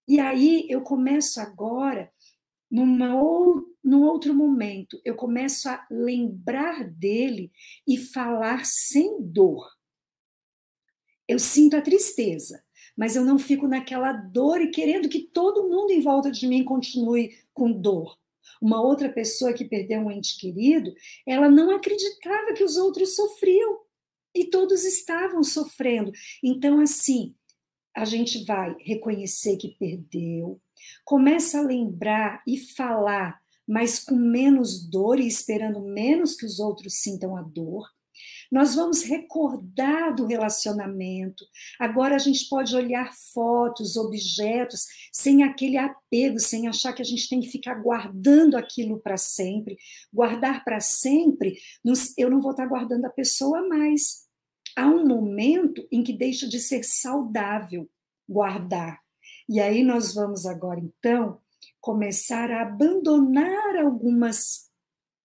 E 0.07 0.21
aí 0.21 0.67
eu 0.69 0.83
começo 0.83 1.41
agora, 1.41 2.11
numa 2.71 3.21
ou, 3.21 3.65
num 3.83 4.03
outro 4.03 4.35
momento, 4.35 5.01
eu 5.05 5.15
começo 5.15 5.69
a 5.69 5.87
lembrar 5.91 6.85
dele 6.85 7.51
e 7.87 7.97
falar 7.97 8.65
sem 8.65 9.21
dor. 9.21 9.67
Eu 11.29 11.39
sinto 11.39 11.77
a 11.77 11.83
tristeza, 11.83 12.63
mas 12.97 13.17
eu 13.17 13.25
não 13.25 13.39
fico 13.39 13.67
naquela 13.67 14.13
dor 14.13 14.61
e 14.61 14.71
querendo 14.71 15.09
que 15.09 15.21
todo 15.21 15.69
mundo 15.69 15.91
em 15.91 16.01
volta 16.01 16.31
de 16.31 16.47
mim 16.47 16.65
continue 16.65 17.37
com 17.53 17.73
dor. 17.73 18.17
Uma 18.61 18.81
outra 18.81 19.09
pessoa 19.09 19.53
que 19.53 19.65
perdeu 19.65 20.01
um 20.01 20.11
ente 20.11 20.39
querido, 20.39 20.95
ela 21.27 21.51
não 21.51 21.71
acreditava 21.75 22.55
que 22.55 22.65
os 22.65 22.77
outros 22.77 23.15
sofriam 23.15 23.81
e 24.35 24.45
todos 24.45 24.85
estavam 24.85 25.43
sofrendo. 25.43 26.13
Então, 26.43 26.81
assim, 26.81 27.35
a 27.97 28.05
gente 28.05 28.45
vai 28.45 28.77
reconhecer 28.81 29.57
que 29.57 29.75
perdeu, 29.79 30.61
começa 31.03 31.59
a 31.59 31.63
lembrar 31.63 32.43
e 32.47 32.59
falar, 32.59 33.41
mas 33.67 33.99
com 33.99 34.15
menos 34.15 34.87
dor 34.89 35.19
e 35.19 35.27
esperando 35.27 35.81
menos 35.81 36.37
que 36.37 36.45
os 36.45 36.61
outros 36.61 37.01
sintam 37.01 37.37
a 37.37 37.43
dor. 37.43 37.89
Nós 38.53 38.75
vamos 38.75 39.03
recordar 39.03 40.15
do 40.15 40.27
relacionamento. 40.27 41.45
Agora 41.79 42.15
a 42.15 42.19
gente 42.19 42.49
pode 42.49 42.75
olhar 42.77 43.13
fotos, 43.33 43.97
objetos, 43.97 44.87
sem 45.13 45.43
aquele 45.43 45.77
apego, 45.77 46.39
sem 46.39 46.69
achar 46.69 46.93
que 46.93 47.03
a 47.03 47.05
gente 47.05 47.29
tem 47.29 47.41
que 47.41 47.49
ficar 47.51 47.75
guardando 47.75 48.57
aquilo 48.57 49.01
para 49.01 49.17
sempre. 49.17 49.77
Guardar 50.13 50.65
para 50.65 50.81
sempre, 50.81 51.59
eu 52.17 52.31
não 52.31 52.41
vou 52.41 52.53
estar 52.53 52.67
guardando 52.67 53.07
a 53.07 53.11
pessoa 53.11 53.67
mais 53.67 54.26
há 54.77 54.87
um 54.87 55.07
momento 55.07 55.87
em 55.91 56.03
que 56.03 56.13
deixa 56.13 56.47
de 56.47 56.61
ser 56.61 56.85
saudável 56.85 57.91
guardar. 58.29 59.01
E 59.49 59.61
aí 59.61 59.83
nós 59.83 60.15
vamos 60.15 60.45
agora, 60.45 60.79
então, 60.79 61.41
começar 61.81 62.51
a 62.51 62.63
abandonar 62.63 63.77
algumas 63.77 64.67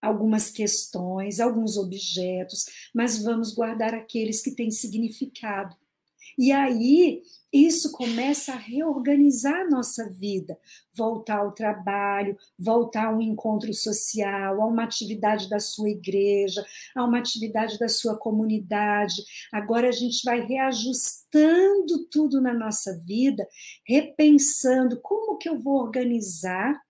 algumas 0.00 0.50
questões, 0.50 1.38
alguns 1.38 1.76
objetos, 1.76 2.64
mas 2.92 3.22
vamos 3.22 3.54
guardar 3.54 3.94
aqueles 3.94 4.42
que 4.42 4.50
têm 4.50 4.68
significado. 4.68 5.76
E 6.38 6.50
aí 6.52 7.22
isso 7.52 7.92
começa 7.92 8.54
a 8.54 8.56
reorganizar 8.56 9.60
a 9.60 9.68
nossa 9.68 10.08
vida, 10.08 10.58
voltar 10.96 11.40
ao 11.40 11.52
trabalho, 11.52 12.36
voltar 12.58 13.08
a 13.08 13.14
um 13.14 13.20
encontro 13.20 13.72
social, 13.74 14.62
a 14.62 14.66
uma 14.66 14.84
atividade 14.84 15.50
da 15.50 15.60
sua 15.60 15.90
igreja, 15.90 16.64
a 16.96 17.04
uma 17.04 17.18
atividade 17.18 17.78
da 17.78 17.90
sua 17.90 18.16
comunidade. 18.16 19.22
Agora 19.52 19.88
a 19.88 19.92
gente 19.92 20.24
vai 20.24 20.40
reajustando 20.40 22.06
tudo 22.10 22.40
na 22.40 22.54
nossa 22.54 22.98
vida, 23.04 23.46
repensando 23.86 24.98
como 25.02 25.36
que 25.36 25.48
eu 25.48 25.58
vou 25.58 25.74
organizar 25.74 26.80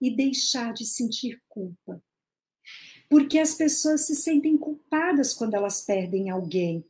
e 0.00 0.14
deixar 0.14 0.72
de 0.72 0.84
sentir 0.84 1.42
culpa. 1.48 2.00
Porque 3.10 3.40
as 3.40 3.54
pessoas 3.54 4.02
se 4.02 4.14
sentem 4.14 4.56
culpadas 4.56 5.34
quando 5.34 5.54
elas 5.54 5.82
perdem 5.82 6.30
alguém 6.30 6.84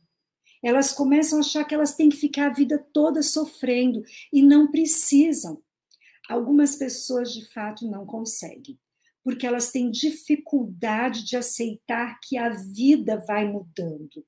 elas 0.63 0.93
começam 0.93 1.37
a 1.37 1.41
achar 1.41 1.65
que 1.65 1.75
elas 1.75 1.95
têm 1.95 2.09
que 2.09 2.15
ficar 2.17 2.47
a 2.47 2.53
vida 2.53 2.79
toda 2.93 3.21
sofrendo 3.21 4.03
e 4.31 4.41
não 4.41 4.71
precisam. 4.71 5.61
Algumas 6.29 6.75
pessoas 6.77 7.33
de 7.33 7.45
fato 7.51 7.85
não 7.85 8.05
conseguem, 8.05 8.79
porque 9.23 9.45
elas 9.45 9.71
têm 9.71 9.91
dificuldade 9.91 11.25
de 11.25 11.35
aceitar 11.35 12.17
que 12.23 12.37
a 12.37 12.49
vida 12.49 13.23
vai 13.27 13.45
mudando. 13.45 14.25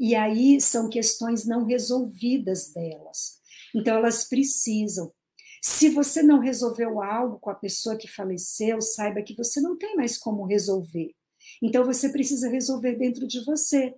E 0.00 0.14
aí 0.14 0.60
são 0.60 0.88
questões 0.88 1.44
não 1.44 1.64
resolvidas 1.64 2.72
delas. 2.72 3.38
Então 3.74 3.96
elas 3.96 4.28
precisam. 4.28 5.12
Se 5.60 5.90
você 5.90 6.22
não 6.22 6.38
resolveu 6.38 7.02
algo 7.02 7.38
com 7.40 7.50
a 7.50 7.54
pessoa 7.54 7.96
que 7.96 8.08
faleceu, 8.08 8.80
saiba 8.80 9.22
que 9.22 9.34
você 9.34 9.60
não 9.60 9.76
tem 9.76 9.96
mais 9.96 10.16
como 10.16 10.46
resolver. 10.46 11.14
Então 11.62 11.84
você 11.84 12.10
precisa 12.10 12.48
resolver 12.48 12.94
dentro 12.94 13.26
de 13.26 13.44
você. 13.44 13.94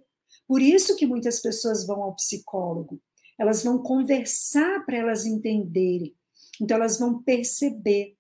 Por 0.51 0.61
isso 0.61 0.97
que 0.97 1.07
muitas 1.07 1.39
pessoas 1.39 1.87
vão 1.87 2.03
ao 2.03 2.17
psicólogo. 2.17 3.01
Elas 3.39 3.63
vão 3.63 3.81
conversar 3.81 4.85
para 4.85 4.97
elas 4.97 5.25
entenderem. 5.25 6.13
Então 6.61 6.77
elas 6.77 6.99
vão 6.99 7.23
perceber. 7.23 8.17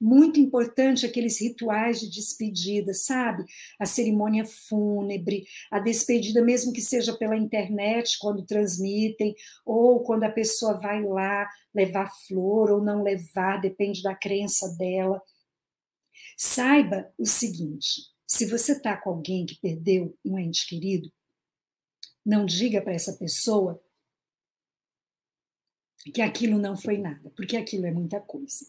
Muito 0.00 0.38
importante 0.38 1.04
aqueles 1.04 1.40
rituais 1.40 1.98
de 1.98 2.08
despedida, 2.08 2.94
sabe? 2.94 3.44
A 3.80 3.84
cerimônia 3.84 4.44
fúnebre, 4.44 5.44
a 5.72 5.80
despedida, 5.80 6.40
mesmo 6.40 6.72
que 6.72 6.80
seja 6.80 7.18
pela 7.18 7.36
internet, 7.36 8.16
quando 8.20 8.46
transmitem, 8.46 9.34
ou 9.66 10.04
quando 10.04 10.22
a 10.22 10.30
pessoa 10.30 10.78
vai 10.78 11.02
lá 11.02 11.48
levar 11.74 12.08
flor 12.28 12.70
ou 12.70 12.80
não 12.80 13.02
levar, 13.02 13.60
depende 13.60 14.04
da 14.04 14.14
crença 14.14 14.68
dela. 14.78 15.20
Saiba 16.36 17.12
o 17.18 17.26
seguinte: 17.26 18.02
se 18.24 18.46
você 18.46 18.70
está 18.70 18.96
com 18.96 19.10
alguém 19.10 19.44
que 19.44 19.58
perdeu 19.60 20.16
um 20.24 20.38
ente 20.38 20.64
querido, 20.68 21.10
não 22.24 22.46
diga 22.46 22.80
para 22.80 22.94
essa 22.94 23.12
pessoa 23.14 23.82
que 26.12 26.20
aquilo 26.20 26.58
não 26.58 26.76
foi 26.76 26.98
nada, 26.98 27.30
porque 27.36 27.56
aquilo 27.56 27.86
é 27.86 27.90
muita 27.90 28.20
coisa. 28.20 28.66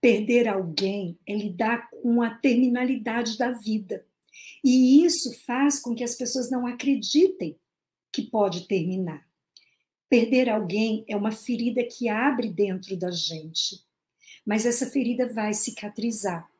Perder 0.00 0.48
alguém 0.48 1.18
é 1.26 1.34
lidar 1.34 1.88
com 1.90 2.22
a 2.22 2.34
terminalidade 2.34 3.36
da 3.36 3.52
vida. 3.52 4.04
E 4.64 5.04
isso 5.04 5.32
faz 5.44 5.78
com 5.80 5.94
que 5.94 6.04
as 6.04 6.14
pessoas 6.14 6.50
não 6.50 6.66
acreditem 6.66 7.58
que 8.10 8.22
pode 8.22 8.66
terminar. 8.66 9.26
Perder 10.08 10.48
alguém 10.50 11.04
é 11.08 11.16
uma 11.16 11.32
ferida 11.32 11.82
que 11.84 12.08
abre 12.08 12.48
dentro 12.48 12.96
da 12.96 13.10
gente, 13.10 13.82
mas 14.44 14.66
essa 14.66 14.90
ferida 14.90 15.32
vai 15.32 15.54
cicatrizar. 15.54 16.50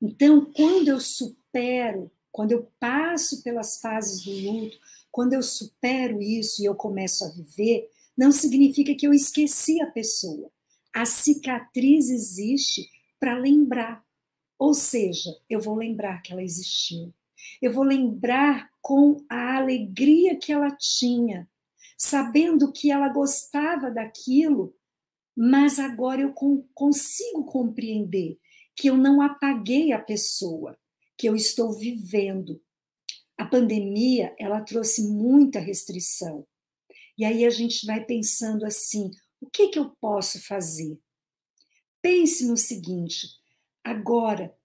Então, 0.00 0.52
quando 0.52 0.88
eu 0.88 1.00
supero, 1.00 2.10
quando 2.30 2.52
eu 2.52 2.70
passo 2.78 3.42
pelas 3.42 3.80
fases 3.80 4.22
do 4.22 4.32
luto, 4.32 4.78
quando 5.14 5.34
eu 5.34 5.42
supero 5.42 6.20
isso 6.20 6.60
e 6.60 6.64
eu 6.64 6.74
começo 6.74 7.24
a 7.24 7.28
viver, 7.28 7.88
não 8.16 8.32
significa 8.32 8.92
que 8.96 9.06
eu 9.06 9.14
esqueci 9.14 9.80
a 9.80 9.86
pessoa. 9.86 10.50
A 10.92 11.06
cicatriz 11.06 12.10
existe 12.10 12.90
para 13.20 13.38
lembrar. 13.38 14.04
Ou 14.58 14.74
seja, 14.74 15.30
eu 15.48 15.60
vou 15.60 15.76
lembrar 15.76 16.20
que 16.20 16.32
ela 16.32 16.42
existiu. 16.42 17.14
Eu 17.62 17.72
vou 17.72 17.84
lembrar 17.84 18.68
com 18.82 19.24
a 19.28 19.58
alegria 19.58 20.36
que 20.36 20.52
ela 20.52 20.72
tinha, 20.72 21.48
sabendo 21.96 22.72
que 22.72 22.90
ela 22.90 23.08
gostava 23.08 23.92
daquilo 23.92 24.74
mas 25.36 25.80
agora 25.80 26.20
eu 26.20 26.32
consigo 26.74 27.44
compreender 27.44 28.38
que 28.76 28.88
eu 28.88 28.96
não 28.96 29.20
apaguei 29.20 29.92
a 29.92 29.98
pessoa, 29.98 30.78
que 31.16 31.28
eu 31.28 31.34
estou 31.34 31.72
vivendo. 31.72 32.60
A 33.36 33.44
pandemia, 33.44 34.34
ela 34.38 34.60
trouxe 34.60 35.02
muita 35.08 35.58
restrição. 35.58 36.46
E 37.16 37.24
aí 37.24 37.44
a 37.44 37.50
gente 37.50 37.86
vai 37.86 38.04
pensando 38.04 38.64
assim: 38.64 39.10
o 39.40 39.48
que, 39.50 39.68
que 39.68 39.78
eu 39.78 39.90
posso 40.00 40.44
fazer? 40.46 40.98
Pense 42.02 42.46
no 42.46 42.56
seguinte: 42.56 43.28
agora, 43.82 44.56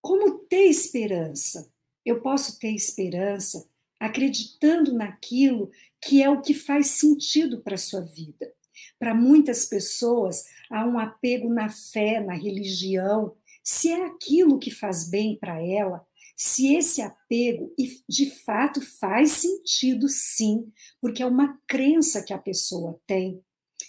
como 0.00 0.38
ter 0.38 0.66
esperança? 0.66 1.72
Eu 2.04 2.20
posso 2.20 2.58
ter 2.58 2.72
esperança 2.72 3.66
acreditando 3.98 4.92
naquilo 4.92 5.70
que 6.00 6.22
é 6.22 6.28
o 6.28 6.42
que 6.42 6.52
faz 6.52 6.88
sentido 6.88 7.62
para 7.62 7.76
a 7.76 7.78
sua 7.78 8.02
vida. 8.02 8.52
Para 8.98 9.14
muitas 9.14 9.64
pessoas, 9.64 10.44
há 10.70 10.84
um 10.84 10.98
apego 10.98 11.48
na 11.48 11.70
fé, 11.70 12.20
na 12.20 12.34
religião. 12.34 13.34
Se 13.62 13.90
é 13.90 14.04
aquilo 14.04 14.58
que 14.58 14.70
faz 14.70 15.08
bem 15.08 15.38
para 15.38 15.62
ela, 15.62 16.06
se 16.36 16.74
esse 16.74 17.00
apego 17.00 17.72
de 18.08 18.30
fato 18.30 18.80
faz 18.80 19.32
sentido, 19.32 20.08
sim, 20.08 20.72
porque 21.00 21.22
é 21.22 21.26
uma 21.26 21.58
crença 21.66 22.22
que 22.22 22.32
a 22.32 22.38
pessoa 22.38 23.00
tem 23.06 23.40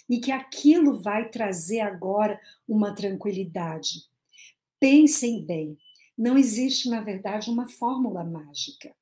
e 0.08 0.20
que 0.20 0.30
aquilo 0.30 1.02
vai 1.02 1.28
trazer 1.28 1.80
agora 1.80 2.40
uma 2.68 2.94
tranquilidade. 2.94 4.04
Pensem 4.78 5.44
bem, 5.44 5.76
não 6.16 6.38
existe, 6.38 6.88
na 6.88 7.00
verdade, 7.00 7.50
uma 7.50 7.68
fórmula 7.68 8.22
mágica, 8.22 8.94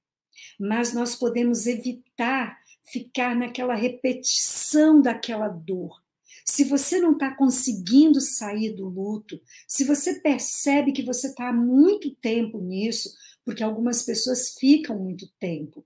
mas 0.58 0.92
nós 0.94 1.14
podemos 1.14 1.66
evitar 1.66 2.58
ficar 2.84 3.34
naquela 3.34 3.74
repetição 3.74 5.00
daquela 5.00 5.48
dor. 5.48 6.02
Se 6.44 6.64
você 6.64 7.00
não 7.00 7.12
está 7.12 7.34
conseguindo 7.34 8.20
sair 8.20 8.74
do 8.74 8.86
luto, 8.86 9.40
se 9.66 9.84
você 9.84 10.20
percebe 10.20 10.92
que 10.92 11.02
você 11.02 11.28
está 11.28 11.48
há 11.48 11.52
muito 11.52 12.14
tempo 12.16 12.60
nisso, 12.60 13.16
porque 13.44 13.62
algumas 13.62 14.02
pessoas 14.02 14.54
ficam 14.58 14.98
muito 14.98 15.26
tempo, 15.38 15.84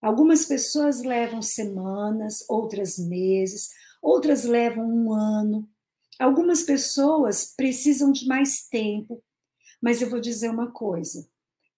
algumas 0.00 0.44
pessoas 0.44 1.02
levam 1.02 1.40
semanas, 1.42 2.44
outras 2.48 2.98
meses, 2.98 3.70
outras 4.02 4.44
levam 4.44 4.86
um 4.86 5.12
ano, 5.12 5.68
algumas 6.18 6.62
pessoas 6.62 7.52
precisam 7.56 8.12
de 8.12 8.26
mais 8.26 8.68
tempo, 8.68 9.22
mas 9.80 10.02
eu 10.02 10.10
vou 10.10 10.20
dizer 10.20 10.50
uma 10.50 10.70
coisa: 10.70 11.28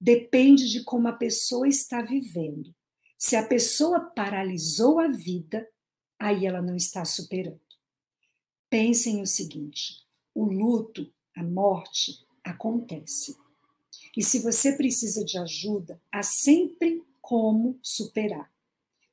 depende 0.00 0.68
de 0.70 0.82
como 0.82 1.08
a 1.08 1.12
pessoa 1.12 1.68
está 1.68 2.02
vivendo. 2.02 2.74
Se 3.18 3.36
a 3.36 3.46
pessoa 3.46 4.00
paralisou 4.00 4.98
a 4.98 5.08
vida, 5.08 5.68
aí 6.18 6.46
ela 6.46 6.62
não 6.62 6.74
está 6.74 7.04
superando. 7.04 7.60
Pensem 8.68 9.20
o 9.20 9.26
seguinte: 9.26 10.06
o 10.34 10.44
luto, 10.44 11.12
a 11.36 11.42
morte, 11.42 12.26
acontece. 12.42 13.36
E 14.16 14.22
se 14.22 14.40
você 14.40 14.72
precisa 14.72 15.24
de 15.24 15.38
ajuda, 15.38 16.00
há 16.10 16.22
sempre 16.22 17.02
como 17.20 17.78
superar. 17.82 18.50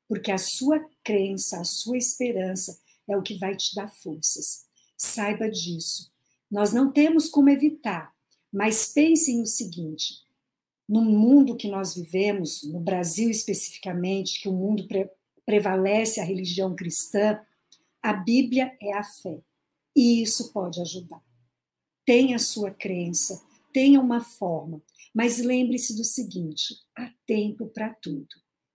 Porque 0.08 0.32
a 0.32 0.38
sua 0.38 0.80
crença, 1.04 1.60
a 1.60 1.64
sua 1.64 1.98
esperança 1.98 2.78
é 3.08 3.16
o 3.16 3.22
que 3.22 3.38
vai 3.38 3.54
te 3.56 3.74
dar 3.74 3.88
forças. 3.88 4.66
Saiba 4.96 5.48
disso. 5.50 6.10
Nós 6.50 6.72
não 6.72 6.90
temos 6.90 7.28
como 7.28 7.50
evitar, 7.50 8.12
mas 8.52 8.92
pensem 8.92 9.40
o 9.42 9.46
seguinte: 9.46 10.22
no 10.88 11.02
mundo 11.02 11.56
que 11.56 11.68
nós 11.68 11.94
vivemos, 11.94 12.62
no 12.64 12.80
Brasil 12.80 13.30
especificamente, 13.30 14.40
que 14.40 14.48
o 14.48 14.52
mundo 14.52 14.86
pre 14.88 15.08
prevalece 15.44 16.20
a 16.20 16.24
religião 16.24 16.76
cristã, 16.76 17.40
a 18.02 18.12
Bíblia 18.12 18.76
é 18.82 18.92
a 18.92 19.02
fé. 19.02 19.40
E 19.96 20.22
isso 20.22 20.52
pode 20.52 20.78
ajudar. 20.78 21.22
Tenha 22.04 22.36
a 22.36 22.38
sua 22.38 22.70
crença, 22.70 23.42
tenha 23.78 24.00
uma 24.00 24.20
forma, 24.20 24.82
mas 25.14 25.38
lembre-se 25.38 25.94
do 25.96 26.02
seguinte: 26.02 26.74
há 26.96 27.12
tempo 27.24 27.68
para 27.68 27.94
tudo. 27.94 28.26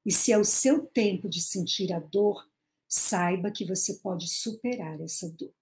E 0.05 0.11
se 0.13 0.31
é 0.31 0.37
o 0.37 0.45
seu 0.45 0.85
tempo 0.85 1.27
de 1.27 1.41
sentir 1.41 1.91
a 1.91 1.99
dor, 1.99 2.49
saiba 2.87 3.51
que 3.51 3.65
você 3.65 3.95
pode 3.95 4.29
superar 4.29 5.01
essa 5.01 5.29
dor. 5.29 5.53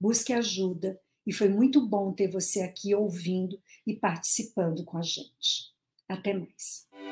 Busque 0.00 0.32
ajuda 0.32 1.00
e 1.26 1.32
foi 1.32 1.48
muito 1.48 1.84
bom 1.84 2.12
ter 2.12 2.30
você 2.30 2.60
aqui 2.60 2.94
ouvindo 2.94 3.60
e 3.84 3.96
participando 3.96 4.84
com 4.84 4.98
a 4.98 5.02
gente. 5.02 5.74
Até 6.08 6.32
mais. 6.32 6.86